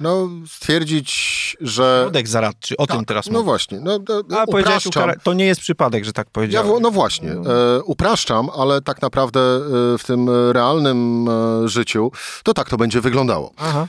No, 0.00 0.28
stwierdzić, 0.46 1.56
że... 1.60 2.02
Kodeks 2.04 2.30
zaradczy, 2.30 2.76
o 2.76 2.86
tak, 2.86 2.96
tym 2.96 3.04
teraz 3.04 3.26
mówię. 3.26 3.38
No 3.38 3.44
właśnie. 3.44 3.80
No, 3.80 3.98
no, 4.08 4.38
A 4.38 4.46
powiedziałeś, 4.46 4.84
to 5.22 5.32
nie 5.34 5.44
jest 5.44 5.60
przypadek, 5.60 6.04
że 6.04 6.12
tak 6.12 6.30
powiedziałem. 6.30 6.72
Ja, 6.72 6.80
no 6.80 6.90
właśnie. 6.90 7.32
E, 7.32 7.82
upraszczam, 7.82 8.48
ale 8.56 8.80
tak 8.80 9.02
naprawdę 9.02 9.40
e, 9.40 9.60
w 9.98 10.04
tym 10.06 10.30
realnym 10.52 11.28
e, 11.28 11.68
życiu 11.68 12.12
to 12.42 12.54
tak 12.54 12.70
to 12.70 12.76
będzie 12.76 13.00
wyglądało. 13.00 13.52
Aha. 13.56 13.88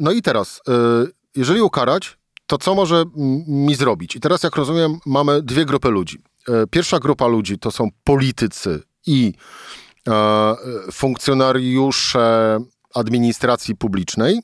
no 0.00 0.12
i 0.12 0.22
teraz, 0.22 0.60
e, 0.68 0.72
jeżeli 1.36 1.60
ukarać, 1.60 2.18
to 2.46 2.58
co 2.58 2.74
może 2.74 3.04
mi 3.46 3.74
zrobić? 3.74 4.16
I 4.16 4.20
teraz, 4.20 4.42
jak 4.42 4.56
rozumiem, 4.56 4.98
mamy 5.06 5.42
dwie 5.42 5.64
grupy 5.64 5.88
ludzi. 5.88 6.18
E, 6.48 6.66
pierwsza 6.66 6.98
grupa 6.98 7.26
ludzi 7.26 7.58
to 7.58 7.70
są 7.70 7.88
politycy 8.04 8.82
i 9.06 9.32
funkcjonariusze 10.92 12.58
administracji 12.94 13.76
publicznej, 13.76 14.40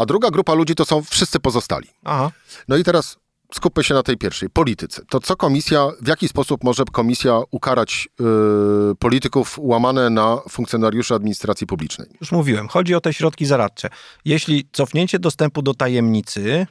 a 0.00 0.06
druga 0.06 0.30
grupa 0.30 0.54
ludzi 0.54 0.74
to 0.74 0.84
są 0.84 1.02
wszyscy 1.02 1.40
pozostali. 1.40 1.88
Aha. 2.04 2.30
No 2.68 2.76
i 2.76 2.84
teraz 2.84 3.16
skupmy 3.54 3.84
się 3.84 3.94
na 3.94 4.02
tej 4.02 4.16
pierwszej, 4.16 4.50
polityce. 4.50 5.02
To 5.08 5.20
co 5.20 5.36
komisja, 5.36 5.88
w 6.02 6.08
jaki 6.08 6.28
sposób 6.28 6.64
może 6.64 6.84
komisja 6.92 7.40
ukarać 7.50 8.08
yy, 8.20 8.94
polityków 8.98 9.58
łamane 9.58 10.10
na 10.10 10.38
funkcjonariuszy 10.48 11.14
administracji 11.14 11.66
publicznej? 11.66 12.08
Już 12.20 12.32
mówiłem, 12.32 12.68
chodzi 12.68 12.94
o 12.94 13.00
te 13.00 13.12
środki 13.12 13.46
zaradcze. 13.46 13.88
Jeśli 14.24 14.68
cofnięcie 14.72 15.18
dostępu 15.18 15.62
do 15.62 15.74
tajemnicy 15.74 16.66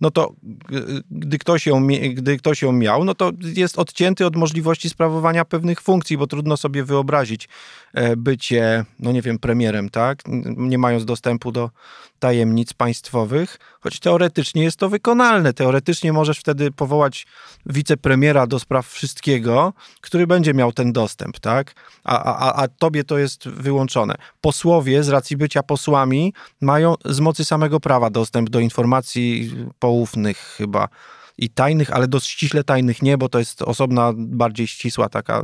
no 0.00 0.10
to 0.10 0.32
gdy 1.10 1.38
ktoś, 1.38 1.66
ją, 1.66 1.86
gdy 2.14 2.36
ktoś 2.36 2.62
ją 2.62 2.72
miał, 2.72 3.04
no 3.04 3.14
to 3.14 3.32
jest 3.40 3.78
odcięty 3.78 4.26
od 4.26 4.36
możliwości 4.36 4.88
sprawowania 4.88 5.44
pewnych 5.44 5.80
funkcji, 5.80 6.18
bo 6.18 6.26
trudno 6.26 6.56
sobie 6.56 6.84
wyobrazić 6.84 7.48
e, 7.94 8.16
bycie, 8.16 8.84
no 8.98 9.12
nie 9.12 9.22
wiem, 9.22 9.38
premierem, 9.38 9.88
tak? 9.88 10.22
Nie 10.56 10.78
mając 10.78 11.04
dostępu 11.04 11.52
do 11.52 11.70
tajemnic 12.18 12.72
państwowych, 12.72 13.58
choć 13.80 14.00
teoretycznie 14.00 14.62
jest 14.62 14.76
to 14.76 14.88
wykonalne. 14.88 15.52
Teoretycznie 15.52 16.12
możesz 16.12 16.38
wtedy 16.38 16.70
powołać 16.70 17.26
wicepremiera 17.66 18.46
do 18.46 18.58
spraw 18.58 18.88
wszystkiego, 18.88 19.72
który 20.00 20.26
będzie 20.26 20.54
miał 20.54 20.72
ten 20.72 20.92
dostęp, 20.92 21.40
tak? 21.40 21.74
A, 22.04 22.22
a, 22.22 22.62
a 22.62 22.68
tobie 22.68 23.04
to 23.04 23.18
jest 23.18 23.48
wyłączone. 23.48 24.14
Posłowie 24.40 25.02
z 25.02 25.08
racji 25.08 25.36
bycia 25.36 25.62
posłami 25.62 26.32
mają 26.60 26.94
z 27.04 27.20
mocy 27.20 27.44
samego 27.44 27.80
prawa 27.80 28.10
dostęp 28.10 28.50
do 28.50 28.60
informacji 28.60 29.54
poufnych 29.78 30.38
chyba 30.38 30.88
i 31.38 31.50
tajnych, 31.50 31.90
ale 31.90 32.08
dość 32.08 32.28
ściśle 32.30 32.64
tajnych 32.64 33.02
nie, 33.02 33.18
bo 33.18 33.28
to 33.28 33.38
jest 33.38 33.62
osobna, 33.62 34.12
bardziej 34.16 34.66
ścisła, 34.66 35.08
taka 35.08 35.42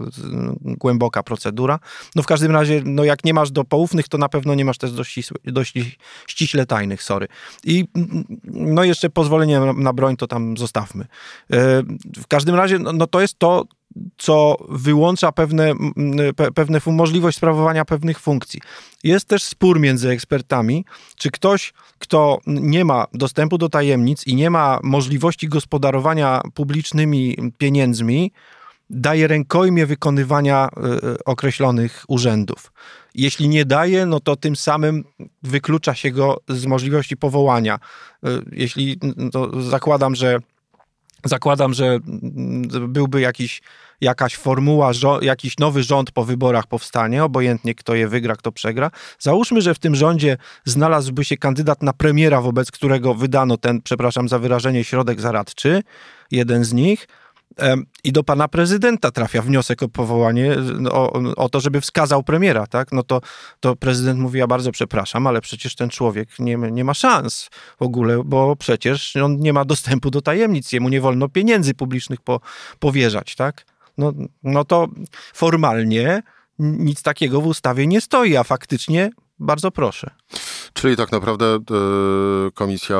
głęboka 0.60 1.22
procedura. 1.22 1.78
No 2.16 2.22
w 2.22 2.26
każdym 2.26 2.52
razie, 2.52 2.82
no 2.84 3.04
jak 3.04 3.24
nie 3.24 3.34
masz 3.34 3.50
do 3.50 3.64
poufnych, 3.64 4.08
to 4.08 4.18
na 4.18 4.28
pewno 4.28 4.54
nie 4.54 4.64
masz 4.64 4.78
też 4.78 4.92
do 4.92 5.04
ścisłe, 5.04 5.36
dość 5.44 5.74
ściśle 6.26 6.66
tajnych, 6.66 7.02
sorry. 7.02 7.28
I 7.64 7.84
no 8.44 8.84
jeszcze 8.84 9.10
pozwolenie 9.10 9.60
na 9.60 9.92
broń 9.92 10.16
to 10.16 10.26
tam 10.26 10.56
zostawmy. 10.56 11.04
E, 11.04 11.82
w 12.16 12.26
każdym 12.28 12.54
razie, 12.54 12.78
no, 12.78 12.92
no 12.92 13.06
to 13.06 13.20
jest 13.20 13.38
to, 13.38 13.64
co 14.16 14.56
wyłącza 14.68 15.32
pewne, 15.32 15.72
pewne 16.54 16.80
możliwość 16.86 17.36
sprawowania 17.36 17.84
pewnych 17.84 18.20
funkcji. 18.20 18.60
Jest 19.04 19.28
też 19.28 19.42
spór 19.42 19.80
między 19.80 20.10
ekspertami, 20.10 20.84
czy 21.16 21.30
ktoś, 21.30 21.72
kto 21.98 22.38
nie 22.46 22.84
ma 22.84 23.06
dostępu 23.12 23.58
do 23.58 23.68
tajemnic 23.68 24.26
i 24.26 24.34
nie 24.34 24.50
ma 24.50 24.78
możliwości 24.82 25.48
gospodarowania 25.48 26.42
publicznymi 26.54 27.36
pieniędzmi, 27.58 28.32
daje 28.90 29.28
rękojmie 29.28 29.86
wykonywania 29.86 30.68
e, 30.68 31.24
określonych 31.24 32.04
urzędów. 32.08 32.72
Jeśli 33.14 33.48
nie 33.48 33.64
daje, 33.64 34.06
no 34.06 34.20
to 34.20 34.36
tym 34.36 34.56
samym 34.56 35.04
wyklucza 35.42 35.94
się 35.94 36.10
go 36.10 36.40
z 36.48 36.66
możliwości 36.66 37.16
powołania. 37.16 37.78
E, 38.24 38.28
jeśli 38.52 38.98
zakładam, 39.70 40.14
że 40.14 40.38
zakładam, 41.24 41.74
że 41.74 41.98
byłby 42.88 43.20
jakiś 43.20 43.62
jakaś 44.04 44.36
formuła, 44.36 44.90
jakiś 45.22 45.58
nowy 45.58 45.82
rząd 45.82 46.10
po 46.10 46.24
wyborach 46.24 46.66
powstanie, 46.66 47.24
obojętnie 47.24 47.74
kto 47.74 47.94
je 47.94 48.08
wygra, 48.08 48.36
kto 48.36 48.52
przegra. 48.52 48.90
Załóżmy, 49.18 49.60
że 49.60 49.74
w 49.74 49.78
tym 49.78 49.94
rządzie 49.94 50.36
znalazłby 50.64 51.24
się 51.24 51.36
kandydat 51.36 51.82
na 51.82 51.92
premiera, 51.92 52.40
wobec 52.40 52.70
którego 52.70 53.14
wydano 53.14 53.56
ten, 53.56 53.82
przepraszam 53.82 54.28
za 54.28 54.38
wyrażenie, 54.38 54.84
środek 54.84 55.20
zaradczy, 55.20 55.82
jeden 56.30 56.64
z 56.64 56.72
nich, 56.72 57.06
i 58.04 58.12
do 58.12 58.24
pana 58.24 58.48
prezydenta 58.48 59.10
trafia 59.10 59.42
wniosek 59.42 59.82
o 59.82 59.88
powołanie, 59.88 60.56
o, 60.90 61.12
o, 61.36 61.48
to, 61.48 61.60
żeby 61.60 61.80
wskazał 61.80 62.22
premiera, 62.22 62.66
tak? 62.66 62.92
No 62.92 63.02
to, 63.02 63.20
to 63.60 63.76
prezydent 63.76 64.20
mówi, 64.20 64.38
ja 64.38 64.46
bardzo 64.46 64.72
przepraszam, 64.72 65.26
ale 65.26 65.40
przecież 65.40 65.74
ten 65.74 65.90
człowiek 65.90 66.28
nie, 66.38 66.56
nie 66.56 66.84
ma 66.84 66.94
szans 66.94 67.50
w 67.78 67.82
ogóle, 67.82 68.22
bo 68.24 68.56
przecież 68.56 69.16
on 69.16 69.36
nie 69.36 69.52
ma 69.52 69.64
dostępu 69.64 70.10
do 70.10 70.20
tajemnic, 70.20 70.72
jemu 70.72 70.88
nie 70.88 71.00
wolno 71.00 71.28
pieniędzy 71.28 71.74
publicznych 71.74 72.20
po, 72.20 72.40
powierzać, 72.78 73.34
tak? 73.34 73.73
No, 73.98 74.12
no 74.42 74.64
to 74.64 74.88
formalnie 75.34 76.22
nic 76.58 77.02
takiego 77.02 77.40
w 77.40 77.46
ustawie 77.46 77.86
nie 77.86 78.00
stoi, 78.00 78.36
a 78.36 78.44
faktycznie 78.44 79.10
bardzo 79.38 79.70
proszę. 79.70 80.10
Czyli 80.72 80.96
tak 80.96 81.12
naprawdę 81.12 81.46
e, 81.46 81.60
komisja 82.54 82.98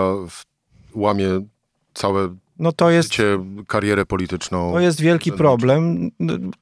łamie 0.95 1.29
całe 1.95 2.37
no 2.59 2.73
to 2.73 2.91
jest, 2.91 3.13
życie, 3.13 3.39
karierę 3.67 4.07
polityczną. 4.07 4.73
To 4.73 4.81
jest 4.81 5.01
wielki 5.01 5.33
problem. 5.33 6.11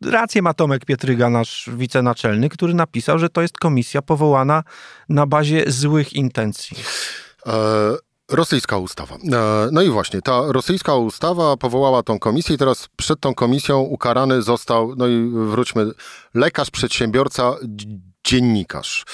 Rację 0.04 0.42
ma 0.42 0.54
Tomek 0.54 0.84
Pietryga, 0.84 1.30
nasz 1.30 1.70
wicenaczelny, 1.72 2.48
który 2.48 2.74
napisał, 2.74 3.18
że 3.18 3.28
to 3.28 3.42
jest 3.42 3.58
komisja 3.58 4.02
powołana 4.02 4.62
na 5.08 5.26
bazie 5.26 5.64
złych 5.66 6.12
intencji. 6.12 6.76
E 7.46 8.11
Rosyjska 8.32 8.76
ustawa. 8.76 9.14
E, 9.14 9.68
no 9.72 9.82
i 9.82 9.88
właśnie, 9.88 10.22
ta 10.22 10.42
rosyjska 10.46 10.94
ustawa 10.94 11.56
powołała 11.56 12.02
tą 12.02 12.18
komisję 12.18 12.54
i 12.54 12.58
teraz 12.58 12.88
przed 12.96 13.20
tą 13.20 13.34
komisją 13.34 13.80
ukarany 13.80 14.42
został, 14.42 14.94
no 14.96 15.08
i 15.08 15.30
wróćmy, 15.32 15.90
lekarz, 16.34 16.70
przedsiębiorca, 16.70 17.54
dziennikarz. 18.24 19.04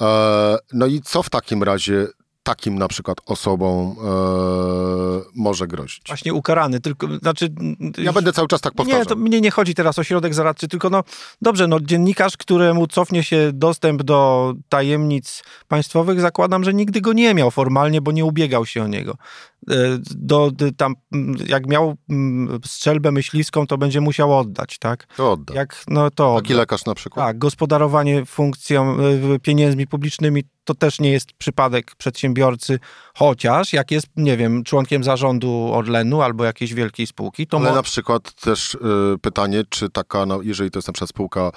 E, 0.00 0.58
no 0.72 0.86
i 0.86 1.00
co 1.00 1.22
w 1.22 1.30
takim 1.30 1.62
razie 1.62 2.06
takim 2.42 2.78
na 2.78 2.88
przykład 2.88 3.18
osobom 3.26 3.96
e, 3.98 5.22
może 5.34 5.66
grozić. 5.66 6.02
Właśnie 6.06 6.34
ukarany, 6.34 6.80
tylko, 6.80 7.06
znaczy... 7.22 7.48
Ja 7.98 8.12
będę 8.12 8.32
cały 8.32 8.48
czas 8.48 8.60
tak 8.60 8.74
powtarzał. 8.74 9.00
Nie, 9.00 9.06
to 9.06 9.16
mnie 9.16 9.40
nie 9.40 9.50
chodzi 9.50 9.74
teraz 9.74 9.98
o 9.98 10.04
środek 10.04 10.34
zaradczy, 10.34 10.68
tylko 10.68 10.90
no, 10.90 11.04
dobrze, 11.42 11.66
no 11.66 11.80
dziennikarz, 11.80 12.36
któremu 12.36 12.86
cofnie 12.86 13.22
się 13.22 13.50
dostęp 13.52 14.02
do 14.02 14.54
tajemnic 14.68 15.42
państwowych, 15.68 16.20
zakładam, 16.20 16.64
że 16.64 16.74
nigdy 16.74 17.00
go 17.00 17.12
nie 17.12 17.34
miał 17.34 17.50
formalnie, 17.50 18.00
bo 18.00 18.12
nie 18.12 18.24
ubiegał 18.24 18.66
się 18.66 18.82
o 18.82 18.86
niego. 18.86 19.16
E, 19.70 19.74
do, 20.10 20.50
do, 20.50 20.72
tam, 20.76 20.94
jak 21.46 21.66
miał 21.66 21.96
strzelbę 22.64 23.12
myśliwską, 23.12 23.66
to 23.66 23.78
będzie 23.78 24.00
musiał 24.00 24.38
oddać, 24.38 24.78
tak? 24.78 25.06
To 25.16 25.32
odda. 25.32 25.54
Jak, 25.54 25.84
no 25.88 26.10
to 26.10 26.34
Taki 26.36 26.52
odda. 26.52 26.60
lekarz 26.60 26.84
na 26.84 26.94
przykład? 26.94 27.26
Tak, 27.26 27.38
gospodarowanie 27.38 28.24
funkcją, 28.26 28.96
e, 29.34 29.38
pieniędzmi 29.38 29.86
publicznymi 29.86 30.44
to 30.64 30.74
też 30.74 31.00
nie 31.00 31.12
jest 31.12 31.32
przypadek 31.32 31.94
przedsiębiorcy, 31.96 32.78
chociaż 33.14 33.72
jak 33.72 33.90
jest, 33.90 34.06
nie 34.16 34.36
wiem, 34.36 34.64
członkiem 34.64 35.04
zarządu 35.04 35.70
Orlenu 35.72 36.22
albo 36.22 36.44
jakiejś 36.44 36.74
wielkiej 36.74 37.06
spółki, 37.06 37.46
to... 37.46 37.56
Ale 37.56 37.68
mo- 37.70 37.74
na 37.76 37.82
przykład 37.82 38.32
też 38.32 38.74
y, 38.74 38.78
pytanie, 39.22 39.62
czy 39.68 39.90
taka, 39.90 40.26
no, 40.26 40.42
jeżeli 40.42 40.70
to 40.70 40.78
jest 40.78 40.88
na 40.88 40.92
przykład 40.92 41.10
spółka 41.10 41.50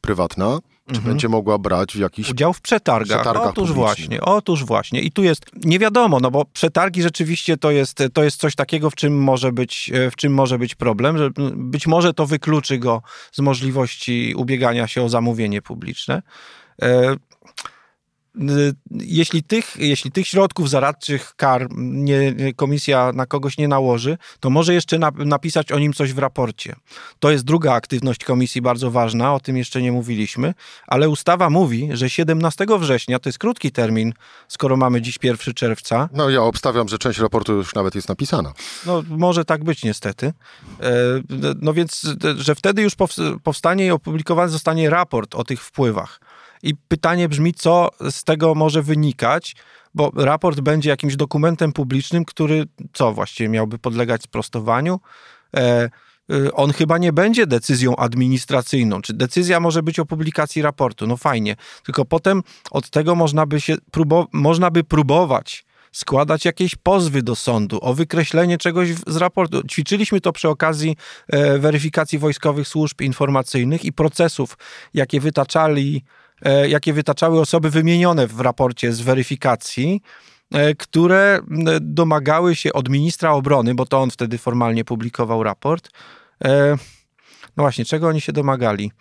prywatna, 0.00 0.58
czy 0.88 0.96
mhm. 0.96 1.12
będzie 1.12 1.28
mogła 1.28 1.58
brać 1.58 1.92
w 1.92 1.98
jakiś 1.98 2.30
udział 2.30 2.52
w 2.52 2.60
przetargach. 2.60 3.18
przetargach 3.18 3.46
otóż 3.46 3.72
właśnie, 3.72 4.20
otóż 4.20 4.64
właśnie. 4.64 5.00
I 5.00 5.12
tu 5.12 5.22
jest 5.22 5.46
nie 5.64 5.78
wiadomo, 5.78 6.20
no 6.20 6.30
bo 6.30 6.44
przetargi 6.44 7.02
rzeczywiście 7.02 7.56
to 7.56 7.70
jest, 7.70 8.02
to 8.12 8.24
jest 8.24 8.40
coś 8.40 8.54
takiego, 8.54 8.90
w 8.90 8.94
czym 8.94 9.22
może 9.22 9.52
być, 9.52 9.90
w 10.12 10.16
czym 10.16 10.34
może 10.34 10.58
być 10.58 10.74
problem, 10.74 11.18
że 11.18 11.30
być 11.54 11.86
może 11.86 12.14
to 12.14 12.26
wykluczy 12.26 12.78
go 12.78 13.02
z 13.32 13.40
możliwości 13.40 14.34
ubiegania 14.36 14.86
się 14.86 15.02
o 15.02 15.08
zamówienie 15.08 15.62
publiczne. 15.62 16.22
E, 18.38 18.48
Y, 18.50 18.74
jeśli 18.90 19.42
tych, 19.42 19.76
jeśli 19.78 20.12
tych 20.12 20.28
środków 20.28 20.70
zaradczych 20.70 21.32
kar 21.36 21.66
nie, 21.76 22.34
komisja 22.56 23.12
na 23.14 23.26
kogoś 23.26 23.58
nie 23.58 23.68
nałoży, 23.68 24.18
to 24.40 24.50
może 24.50 24.74
jeszcze 24.74 24.98
na, 24.98 25.10
napisać 25.10 25.72
o 25.72 25.78
nim 25.78 25.92
coś 25.92 26.12
w 26.12 26.18
raporcie. 26.18 26.76
To 27.18 27.30
jest 27.30 27.44
druga 27.44 27.72
aktywność 27.72 28.24
komisji 28.24 28.62
bardzo 28.62 28.90
ważna, 28.90 29.34
o 29.34 29.40
tym 29.40 29.56
jeszcze 29.56 29.82
nie 29.82 29.92
mówiliśmy, 29.92 30.54
ale 30.86 31.08
ustawa 31.08 31.50
mówi, 31.50 31.88
że 31.92 32.10
17 32.10 32.66
września, 32.78 33.18
to 33.18 33.28
jest 33.28 33.38
krótki 33.38 33.72
termin, 33.72 34.12
skoro 34.48 34.76
mamy 34.76 35.02
dziś 35.02 35.18
1 35.22 35.54
czerwca. 35.54 36.08
No 36.12 36.30
ja 36.30 36.42
obstawiam, 36.42 36.88
że 36.88 36.98
część 36.98 37.18
raportu 37.18 37.52
już 37.52 37.74
nawet 37.74 37.94
jest 37.94 38.08
napisana. 38.08 38.52
No 38.86 39.02
może 39.08 39.44
tak 39.44 39.64
być 39.64 39.82
niestety. 39.82 40.26
E, 40.26 40.92
no 41.60 41.72
więc, 41.74 42.06
że 42.36 42.54
wtedy 42.54 42.82
już 42.82 42.92
powstanie 43.42 43.86
i 43.86 43.90
opublikowany 43.90 44.48
zostanie 44.48 44.90
raport 44.90 45.34
o 45.34 45.44
tych 45.44 45.62
wpływach. 45.62 46.20
I 46.62 46.74
pytanie 46.88 47.28
brzmi, 47.28 47.54
co 47.54 47.90
z 48.10 48.24
tego 48.24 48.54
może 48.54 48.82
wynikać, 48.82 49.56
bo 49.94 50.10
raport 50.16 50.60
będzie 50.60 50.90
jakimś 50.90 51.16
dokumentem 51.16 51.72
publicznym, 51.72 52.24
który 52.24 52.64
co 52.92 53.12
właściwie 53.12 53.48
miałby 53.48 53.78
podlegać 53.78 54.22
sprostowaniu. 54.22 55.00
E, 55.56 55.90
y, 56.32 56.52
on 56.52 56.72
chyba 56.72 56.98
nie 56.98 57.12
będzie 57.12 57.46
decyzją 57.46 57.96
administracyjną. 57.96 59.02
Czy 59.02 59.14
decyzja 59.14 59.60
może 59.60 59.82
być 59.82 59.98
o 59.98 60.06
publikacji 60.06 60.62
raportu? 60.62 61.06
No 61.06 61.16
fajnie. 61.16 61.56
Tylko 61.84 62.04
potem 62.04 62.42
od 62.70 62.90
tego 62.90 63.14
można 63.14 63.46
by 63.46 63.60
się 63.60 63.76
próbo- 63.92 64.26
można 64.32 64.70
by 64.70 64.84
próbować 64.84 65.68
składać 65.92 66.44
jakieś 66.44 66.74
pozwy 66.74 67.22
do 67.22 67.36
sądu 67.36 67.78
o 67.82 67.94
wykreślenie 67.94 68.58
czegoś 68.58 68.88
z 69.06 69.16
raportu. 69.16 69.62
Ćwiczyliśmy 69.62 70.20
to 70.20 70.32
przy 70.32 70.48
okazji 70.48 70.96
e, 71.28 71.58
weryfikacji 71.58 72.18
wojskowych 72.18 72.68
służb 72.68 73.00
informacyjnych 73.00 73.84
i 73.84 73.92
procesów, 73.92 74.58
jakie 74.94 75.20
wytaczali 75.20 76.04
jakie 76.68 76.92
wytaczały 76.92 77.40
osoby 77.40 77.70
wymienione 77.70 78.26
w 78.26 78.40
raporcie 78.40 78.92
z 78.92 79.00
weryfikacji, 79.00 80.02
e, 80.52 80.74
które 80.74 81.40
domagały 81.80 82.56
się 82.56 82.72
od 82.72 82.88
ministra 82.88 83.32
obrony, 83.32 83.74
bo 83.74 83.86
to 83.86 84.00
on 84.00 84.10
wtedy 84.10 84.38
formalnie 84.38 84.84
publikował 84.84 85.42
raport. 85.42 85.90
E, 86.44 86.76
no 87.56 87.64
właśnie, 87.64 87.84
czego 87.84 88.08
oni 88.08 88.20
się 88.20 88.32
domagali? 88.32 88.92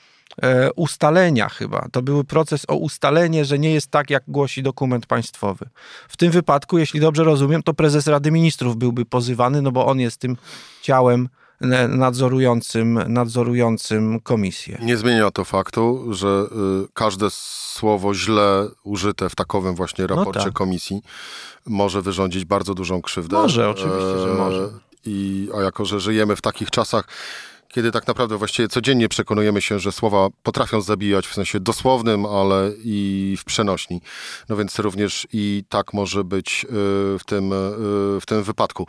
Ustalenia 0.76 1.50
chyba. 1.50 1.88
To 1.92 2.02
był 2.02 2.24
proces 2.24 2.66
o 2.68 2.76
ustalenie, 2.76 3.46
że 3.46 3.60
nie 3.60 3.74
jest 3.74 3.92
tak, 3.92 4.10
jak 4.10 4.24
głosi 4.28 4.64
dokument 4.64 5.06
państwowy. 5.06 5.70
W 6.10 6.18
tym 6.18 6.32
wypadku, 6.32 6.78
jeśli 6.78 7.00
dobrze 7.00 7.24
rozumiem, 7.24 7.64
to 7.64 7.74
prezes 7.74 8.08
Rady 8.08 8.32
Ministrów 8.32 8.78
byłby 8.78 9.06
pozywany, 9.06 9.62
no 9.62 9.72
bo 9.72 9.86
on 9.86 10.00
jest 10.00 10.18
tym 10.18 10.38
ciałem 10.82 11.30
nadzorującym, 11.90 13.00
nadzorującym 13.08 14.20
komisję. 14.20 14.78
Nie 14.82 14.98
zmienia 14.98 15.32
to 15.32 15.46
faktu, 15.46 16.14
że 16.14 16.46
y, 16.88 16.88
każde 16.94 17.28
słowo 17.32 18.14
źle 18.14 18.68
użyte 18.84 19.30
w 19.30 19.36
takowym 19.36 19.76
właśnie 19.76 20.08
raporcie 20.08 20.40
no 20.40 20.46
tak. 20.46 20.54
komisji 20.54 21.02
może 21.66 22.02
wyrządzić 22.02 22.46
bardzo 22.46 22.74
dużą 22.74 23.02
krzywdę. 23.02 23.38
Może, 23.38 23.70
oczywiście, 23.70 24.20
że 24.20 24.34
może. 24.38 24.70
I, 25.06 25.50
a 25.58 25.62
jako, 25.62 25.86
że 25.86 26.00
żyjemy 26.00 26.36
w 26.36 26.42
takich 26.42 26.72
czasach, 26.72 27.08
kiedy 27.68 27.92
tak 27.92 28.08
naprawdę 28.08 28.38
właściwie 28.38 28.68
codziennie 28.68 29.10
przekonujemy 29.10 29.62
się, 29.62 29.80
że 29.80 29.92
słowa 29.92 30.28
potrafią 30.44 30.82
zabijać 30.82 31.28
w 31.28 31.34
sensie 31.34 31.60
dosłownym, 31.60 32.26
ale 32.26 32.72
i 32.84 33.36
w 33.40 33.46
przenośni. 33.46 34.02
No 34.50 34.56
więc 34.56 34.80
również 34.80 35.28
i 35.34 35.64
tak 35.70 35.94
może 35.94 36.24
być 36.24 36.66
y, 36.66 36.68
w 37.20 37.22
tym, 37.26 37.54
y, 37.54 38.22
w 38.22 38.24
tym 38.26 38.44
wypadku. 38.44 38.88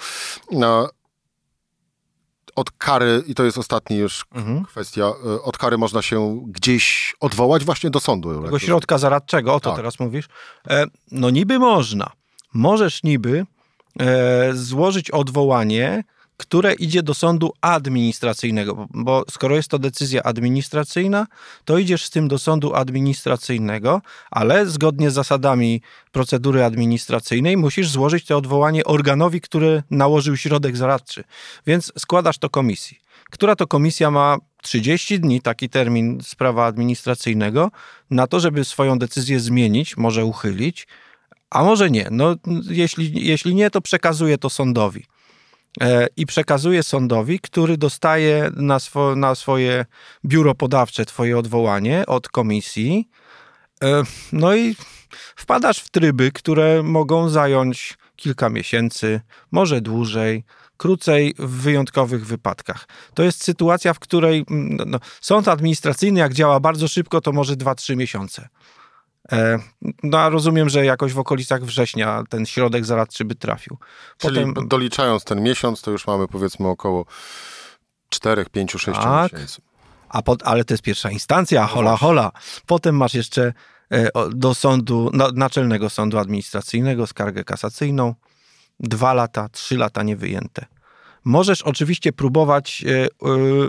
Od 2.58 2.70
kary, 2.70 3.22
i 3.26 3.34
to 3.34 3.44
jest 3.44 3.58
ostatnia 3.58 3.96
już 3.96 4.24
mhm. 4.34 4.64
kwestia, 4.64 5.12
y, 5.36 5.42
od 5.42 5.58
kary 5.58 5.78
można 5.78 6.02
się 6.02 6.42
gdzieś 6.46 7.14
odwołać 7.20 7.64
właśnie 7.64 7.90
do 7.90 8.00
sądu. 8.00 8.42
Tego 8.42 8.58
środka 8.58 8.98
zaradczego, 8.98 9.54
o 9.54 9.60
to 9.60 9.70
tak. 9.70 9.76
teraz 9.76 10.00
mówisz. 10.00 10.28
E, 10.70 10.84
no 11.12 11.30
niby 11.30 11.58
można. 11.58 12.10
Możesz 12.54 13.02
niby 13.02 13.46
e, 14.00 14.50
złożyć 14.54 15.10
odwołanie, 15.10 16.04
które 16.38 16.74
idzie 16.74 17.02
do 17.02 17.14
sądu 17.14 17.52
administracyjnego, 17.60 18.88
bo 18.90 19.24
skoro 19.30 19.56
jest 19.56 19.68
to 19.68 19.78
decyzja 19.78 20.22
administracyjna, 20.22 21.26
to 21.64 21.78
idziesz 21.78 22.04
z 22.04 22.10
tym 22.10 22.28
do 22.28 22.38
sądu 22.38 22.74
administracyjnego, 22.74 24.00
ale 24.30 24.66
zgodnie 24.66 25.10
z 25.10 25.14
zasadami 25.14 25.82
procedury 26.12 26.64
administracyjnej 26.64 27.56
musisz 27.56 27.90
złożyć 27.90 28.24
to 28.24 28.36
odwołanie 28.36 28.84
organowi, 28.84 29.40
który 29.40 29.82
nałożył 29.90 30.36
środek 30.36 30.76
zaradczy. 30.76 31.24
Więc 31.66 31.92
składasz 31.98 32.38
to 32.38 32.50
komisji. 32.50 32.98
Która 33.30 33.56
to 33.56 33.66
komisja 33.66 34.10
ma 34.10 34.36
30 34.62 35.20
dni, 35.20 35.40
taki 35.40 35.68
termin 35.68 36.20
z 36.22 36.34
prawa 36.34 36.66
administracyjnego, 36.66 37.70
na 38.10 38.26
to, 38.26 38.40
żeby 38.40 38.64
swoją 38.64 38.98
decyzję 38.98 39.40
zmienić, 39.40 39.96
może 39.96 40.24
uchylić, 40.24 40.86
a 41.50 41.64
może 41.64 41.90
nie. 41.90 42.08
No, 42.10 42.36
jeśli, 42.70 43.26
jeśli 43.26 43.54
nie, 43.54 43.70
to 43.70 43.80
przekazuje 43.80 44.38
to 44.38 44.50
sądowi. 44.50 45.04
E, 45.80 46.06
i 46.16 46.26
przekazuje 46.26 46.82
sądowi, 46.82 47.40
który 47.40 47.76
dostaje 47.76 48.50
na, 48.56 48.78
swo, 48.78 49.16
na 49.16 49.34
swoje 49.34 49.84
biuro 50.24 50.54
podawcze 50.54 51.04
twoje 51.04 51.38
odwołanie 51.38 52.06
od 52.06 52.28
komisji. 52.28 53.08
E, 53.84 54.02
no 54.32 54.54
i 54.54 54.76
wpadasz 55.36 55.78
w 55.78 55.90
tryby, 55.90 56.32
które 56.32 56.82
mogą 56.82 57.28
zająć 57.28 57.98
kilka 58.16 58.48
miesięcy, 58.48 59.20
może 59.50 59.80
dłużej, 59.80 60.44
krócej 60.76 61.34
w 61.38 61.50
wyjątkowych 61.50 62.26
wypadkach. 62.26 62.88
To 63.14 63.22
jest 63.22 63.44
sytuacja, 63.44 63.94
w 63.94 63.98
której 63.98 64.44
mm, 64.50 64.76
no, 64.76 64.84
no 64.86 64.98
sąd 65.20 65.48
administracyjny, 65.48 66.20
jak 66.20 66.34
działa 66.34 66.60
bardzo 66.60 66.88
szybko, 66.88 67.20
to 67.20 67.32
może 67.32 67.54
2-3 67.54 67.96
miesiące. 67.96 68.48
E, 69.32 69.58
no 70.02 70.18
a 70.18 70.28
rozumiem, 70.28 70.68
że 70.68 70.84
jakoś 70.84 71.12
w 71.12 71.18
okolicach 71.18 71.64
września 71.64 72.22
ten 72.28 72.46
środek 72.46 72.84
zaradczy 72.84 73.24
by 73.24 73.34
trafił. 73.34 73.78
Potem... 74.18 74.54
Czyli 74.54 74.68
doliczając 74.68 75.24
ten 75.24 75.42
miesiąc, 75.42 75.82
to 75.82 75.90
już 75.90 76.06
mamy 76.06 76.28
powiedzmy 76.28 76.68
około 76.68 77.06
4, 78.08 78.44
5, 78.52 78.72
6 78.72 78.86
tak. 78.86 79.32
miesięcy. 79.32 79.62
A 80.08 80.22
pod, 80.22 80.42
ale 80.42 80.64
to 80.64 80.74
jest 80.74 80.82
pierwsza 80.82 81.10
instancja, 81.10 81.60
no 81.60 81.66
hola, 81.66 81.96
hola. 81.96 82.32
Potem 82.66 82.96
masz 82.96 83.14
jeszcze 83.14 83.52
e, 83.90 84.10
do 84.30 84.54
sądu, 84.54 85.10
naczelnego 85.34 85.90
sądu 85.90 86.18
administracyjnego 86.18 87.06
skargę 87.06 87.44
kasacyjną. 87.44 88.14
Dwa 88.80 89.14
lata, 89.14 89.48
trzy 89.48 89.76
lata 89.76 90.02
niewyjęte. 90.02 90.66
Możesz 91.24 91.62
oczywiście 91.62 92.12
próbować 92.12 92.84
e, 92.86 93.08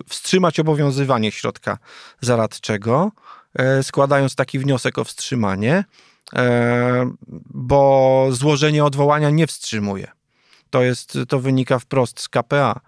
wstrzymać 0.07 0.59
obowiązywanie 0.59 1.31
środka 1.31 1.77
zaradczego, 2.21 3.11
składając 3.81 4.35
taki 4.35 4.59
wniosek 4.59 4.97
o 4.97 5.03
wstrzymanie, 5.03 5.83
e, 6.35 7.11
bo 7.53 8.27
złożenie 8.31 8.83
odwołania 8.85 9.29
nie 9.29 9.47
wstrzymuje. 9.47 10.07
To, 10.69 10.83
jest, 10.83 11.17
to 11.27 11.39
wynika 11.39 11.79
wprost 11.79 12.19
z 12.19 12.29
KPA, 12.29 12.79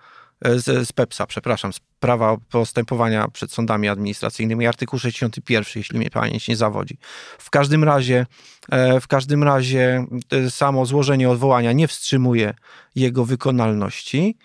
e, 0.46 0.60
z, 0.60 0.88
z 0.88 0.92
PEPSA, 0.92 1.28
przepraszam, 1.28 1.74
z 1.74 1.80
prawa 2.00 2.38
postępowania 2.50 3.28
przed 3.28 3.52
sądami 3.52 3.88
administracyjnymi, 3.88 4.68
artykuł 4.68 5.00
61, 5.00 5.66
jeśli 5.76 6.00
mnie 6.00 6.10
pamięć 6.10 6.48
nie 6.48 6.56
zawodzi. 6.56 6.98
W 7.38 7.50
każdym 7.50 7.84
razie, 7.84 8.26
w 9.02 9.08
każdym 9.08 9.44
razie 9.44 10.06
samo 10.50 10.86
złożenie 10.86 11.30
odwołania 11.30 11.72
nie 11.72 11.88
wstrzymuje 11.88 12.54
jego 12.96 13.26
wykonalności 13.26 14.38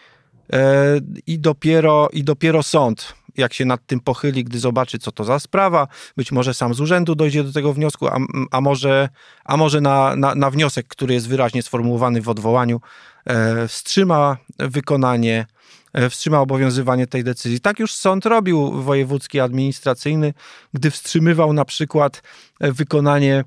i 1.27 1.39
dopiero, 1.39 2.09
i 2.13 2.25
dopiero 2.25 2.63
sąd 2.63 3.15
jak 3.39 3.55
się 3.55 3.65
nad 3.65 3.87
tym 3.87 4.01
pochyli, 4.01 4.45
gdy 4.45 4.59
zobaczy, 4.59 4.99
co 4.99 5.13
to 5.13 5.25
za 5.25 5.39
sprawa, 5.39 5.89
być 6.17 6.33
może 6.33 6.55
sam 6.55 6.75
z 6.75 6.81
urzędu 6.81 7.15
dojdzie 7.15 7.45
do 7.45 7.53
tego 7.53 7.73
wniosku, 7.73 8.07
a, 8.07 8.19
a 8.51 8.61
może, 8.61 9.09
a 9.45 9.57
może 9.57 9.81
na, 9.81 10.17
na, 10.17 10.35
na 10.35 10.51
wniosek, 10.51 10.89
który 10.89 11.15
jest 11.15 11.29
wyraźnie 11.29 11.63
sformułowany 11.63 12.23
w 12.23 12.29
odwołaniu, 12.29 12.81
e, 13.25 13.69
wstrzyma 13.69 14.37
wykonanie, 14.59 15.47
e, 15.93 16.11
wstrzyma 16.11 16.41
obowiązywanie 16.41 17.07
tej 17.07 17.25
decyzji. 17.25 17.61
Tak 17.61 17.79
już 17.79 17.95
sąd 17.95 18.27
robił 18.27 18.83
wojewódzki 18.83 19.41
administracyjny, 19.41 20.35
gdy 20.75 20.91
wstrzymywał 20.91 21.53
na 21.53 21.65
przykład 21.65 22.23
e, 22.61 22.73
wykonanie 22.73 23.45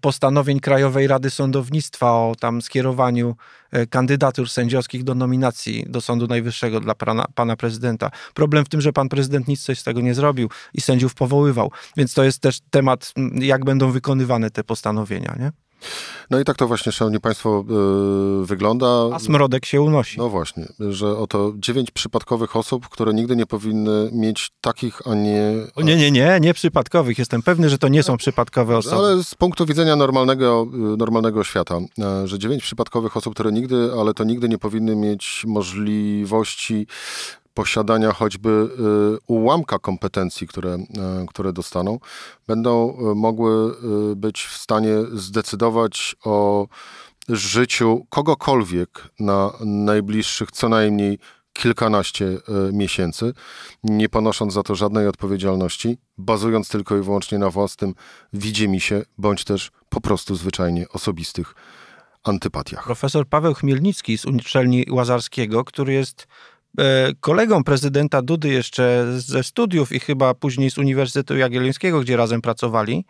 postanowień 0.00 0.60
Krajowej 0.60 1.06
Rady 1.06 1.30
Sądownictwa 1.30 2.12
o 2.12 2.34
tam 2.40 2.62
skierowaniu 2.62 3.36
e, 3.70 3.86
kandydatur 3.86 4.50
sędziowskich 4.50 5.04
do 5.04 5.14
nominacji 5.14 5.84
do 5.88 6.00
Sądu 6.00 6.26
Najwyższego 6.26 6.80
dla 6.80 6.94
pana, 6.94 7.24
pana 7.34 7.56
prezydenta. 7.56 8.10
Problem 8.34 8.64
w 8.64 8.68
tym, 8.68 8.80
że 8.80 8.92
pan 8.92 9.08
prezydent 9.08 9.48
nic 9.48 9.62
coś 9.62 9.78
z 9.78 9.84
tego 9.84 10.00
nie 10.00 10.14
zrobił 10.14 10.50
i 10.74 10.80
sędziów 10.80 11.14
powoływał. 11.14 11.70
Więc 11.96 12.14
to 12.14 12.24
jest 12.24 12.38
też 12.38 12.58
temat, 12.70 13.12
jak 13.34 13.64
będą 13.64 13.90
wykonywane 13.90 14.50
te 14.50 14.64
postanowienia, 14.64 15.36
nie? 15.38 15.63
No 16.30 16.40
i 16.40 16.44
tak 16.44 16.56
to 16.56 16.68
właśnie, 16.68 16.92
szanowni 16.92 17.20
państwo, 17.20 17.64
yy, 18.40 18.46
wygląda. 18.46 18.86
A 19.12 19.18
smrodek 19.18 19.66
się 19.66 19.82
unosi. 19.82 20.18
No 20.18 20.28
właśnie, 20.28 20.68
że 20.80 21.18
oto 21.18 21.52
dziewięć 21.56 21.90
przypadkowych 21.90 22.56
osób, 22.56 22.88
które 22.88 23.14
nigdy 23.14 23.36
nie 23.36 23.46
powinny 23.46 24.10
mieć 24.12 24.50
takich, 24.60 25.06
a 25.06 25.14
nie... 25.14 25.52
O, 25.76 25.82
nie, 25.82 25.96
nie, 25.96 26.10
nie, 26.10 26.38
nie 26.40 26.54
przypadkowych. 26.54 27.18
Jestem 27.18 27.42
pewny, 27.42 27.68
że 27.68 27.78
to 27.78 27.88
nie 27.88 28.02
są 28.02 28.16
przypadkowe 28.16 28.76
osoby. 28.76 28.96
Ale 28.96 29.24
z 29.24 29.34
punktu 29.34 29.66
widzenia 29.66 29.96
normalnego, 29.96 30.66
y, 30.94 30.96
normalnego 30.96 31.44
świata, 31.44 31.78
e, 31.98 32.26
że 32.28 32.38
dziewięć 32.38 32.62
przypadkowych 32.62 33.16
osób, 33.16 33.34
które 33.34 33.52
nigdy, 33.52 33.90
ale 34.00 34.14
to 34.14 34.24
nigdy 34.24 34.48
nie 34.48 34.58
powinny 34.58 34.96
mieć 34.96 35.44
możliwości 35.46 36.86
posiadania 37.54 38.12
choćby 38.12 38.48
y, 38.48 39.18
ułamka 39.26 39.78
kompetencji, 39.78 40.46
które, 40.46 40.74
y, 40.74 41.26
które 41.28 41.52
dostaną, 41.52 41.98
będą 42.46 42.96
y, 43.12 43.14
mogły 43.14 43.74
być 44.16 44.42
w 44.42 44.56
stanie 44.56 44.94
zdecydować 45.12 46.16
o 46.24 46.66
życiu 47.28 48.06
kogokolwiek 48.10 49.08
na 49.20 49.52
najbliższych 49.64 50.50
co 50.50 50.68
najmniej 50.68 51.18
kilkanaście 51.52 52.38
miesięcy, 52.72 53.32
nie 53.84 54.08
ponosząc 54.08 54.52
za 54.52 54.62
to 54.62 54.74
żadnej 54.74 55.08
odpowiedzialności, 55.08 55.98
bazując 56.18 56.68
tylko 56.68 56.96
i 56.96 57.00
wyłącznie 57.00 57.38
na 57.38 57.50
własnym 57.50 57.94
widzimy 58.32 58.80
się, 58.80 59.02
bądź 59.18 59.44
też 59.44 59.70
po 59.88 60.00
prostu 60.00 60.34
zwyczajnie 60.34 60.88
osobistych 60.88 61.54
antypatiach. 62.24 62.84
Profesor 62.84 63.28
Paweł 63.28 63.54
Chmielnicki 63.54 64.18
z 64.18 64.24
uczelni 64.24 64.86
Łazarskiego, 64.90 65.64
który 65.64 65.92
jest 65.92 66.26
kolegą 67.20 67.64
prezydenta 67.64 68.22
Dudy 68.22 68.48
jeszcze 68.48 69.06
ze 69.16 69.42
studiów 69.42 69.92
i 69.92 70.00
chyba 70.00 70.34
później 70.34 70.70
z 70.70 70.78
Uniwersytetu 70.78 71.36
Jagiellońskiego, 71.36 72.00
gdzie 72.00 72.16
razem 72.16 72.42
pracowali, 72.42 73.04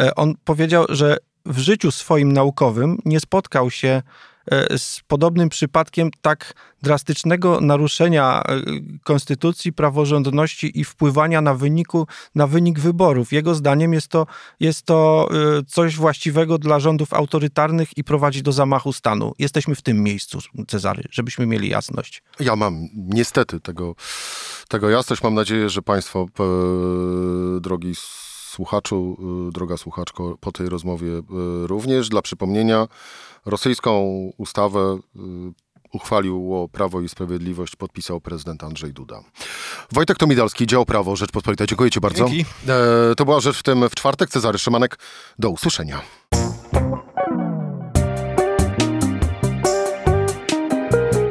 e, 0.00 0.14
on 0.14 0.34
powiedział, 0.44 0.84
że 0.88 1.16
w 1.46 1.58
życiu 1.58 1.90
swoim 1.90 2.32
naukowym 2.32 2.98
nie 3.04 3.20
spotkał 3.20 3.70
się 3.70 3.88
E, 3.88 4.02
z 4.76 5.00
podobnym 5.06 5.48
przypadkiem 5.48 6.10
tak 6.22 6.54
drastycznego 6.82 7.60
naruszenia 7.60 8.42
e, 8.42 8.62
konstytucji, 9.04 9.72
praworządności 9.72 10.80
i 10.80 10.84
wpływania 10.84 11.40
na, 11.40 11.54
wyniku, 11.54 12.06
na 12.34 12.46
wynik 12.46 12.80
wyborów. 12.80 13.32
Jego 13.32 13.54
zdaniem 13.54 13.92
jest 13.92 14.08
to, 14.08 14.26
jest 14.60 14.82
to 14.82 15.28
e, 15.58 15.62
coś 15.62 15.96
właściwego 15.96 16.58
dla 16.58 16.80
rządów 16.80 17.14
autorytarnych 17.14 17.88
i 17.96 18.04
prowadzi 18.04 18.42
do 18.42 18.52
zamachu 18.52 18.92
stanu. 18.92 19.32
Jesteśmy 19.38 19.74
w 19.74 19.82
tym 19.82 20.02
miejscu, 20.02 20.38
Cezary, 20.68 21.02
żebyśmy 21.10 21.46
mieli 21.46 21.68
jasność. 21.68 22.22
Ja 22.40 22.56
mam 22.56 22.88
niestety 22.94 23.60
tego, 23.60 23.94
tego 24.68 24.90
jasność. 24.90 25.22
Mam 25.22 25.34
nadzieję, 25.34 25.68
że 25.68 25.82
Państwo, 25.82 26.26
drogi 27.60 27.94
słuchaczu, 28.56 29.16
droga 29.52 29.76
słuchaczko, 29.76 30.36
po 30.40 30.52
tej 30.52 30.68
rozmowie 30.68 31.08
również. 31.66 32.08
Dla 32.08 32.22
przypomnienia, 32.22 32.88
Rosyjską 33.46 34.02
ustawę 34.36 34.98
y, 35.16 35.18
uchwaliło 35.92 36.68
Prawo 36.68 37.00
i 37.00 37.08
Sprawiedliwość, 37.08 37.76
podpisał 37.76 38.20
prezydent 38.20 38.64
Andrzej 38.64 38.92
Duda. 38.92 39.20
Wojtek 39.92 40.18
Tomidalski, 40.18 40.66
dział 40.66 40.84
Prawo, 40.84 41.16
Rzeczpospolita. 41.16 41.66
Dziękuję 41.66 41.90
Ci 41.90 42.00
bardzo. 42.00 42.28
Dzięki. 42.28 42.44
E, 42.68 43.14
to 43.14 43.24
była 43.24 43.40
rzecz 43.40 43.58
w 43.58 43.62
tym 43.62 43.88
w 43.88 43.94
czwartek. 43.94 44.30
Cezary 44.30 44.58
Szymanek, 44.58 44.98
do 45.38 45.50
usłyszenia. 45.50 46.00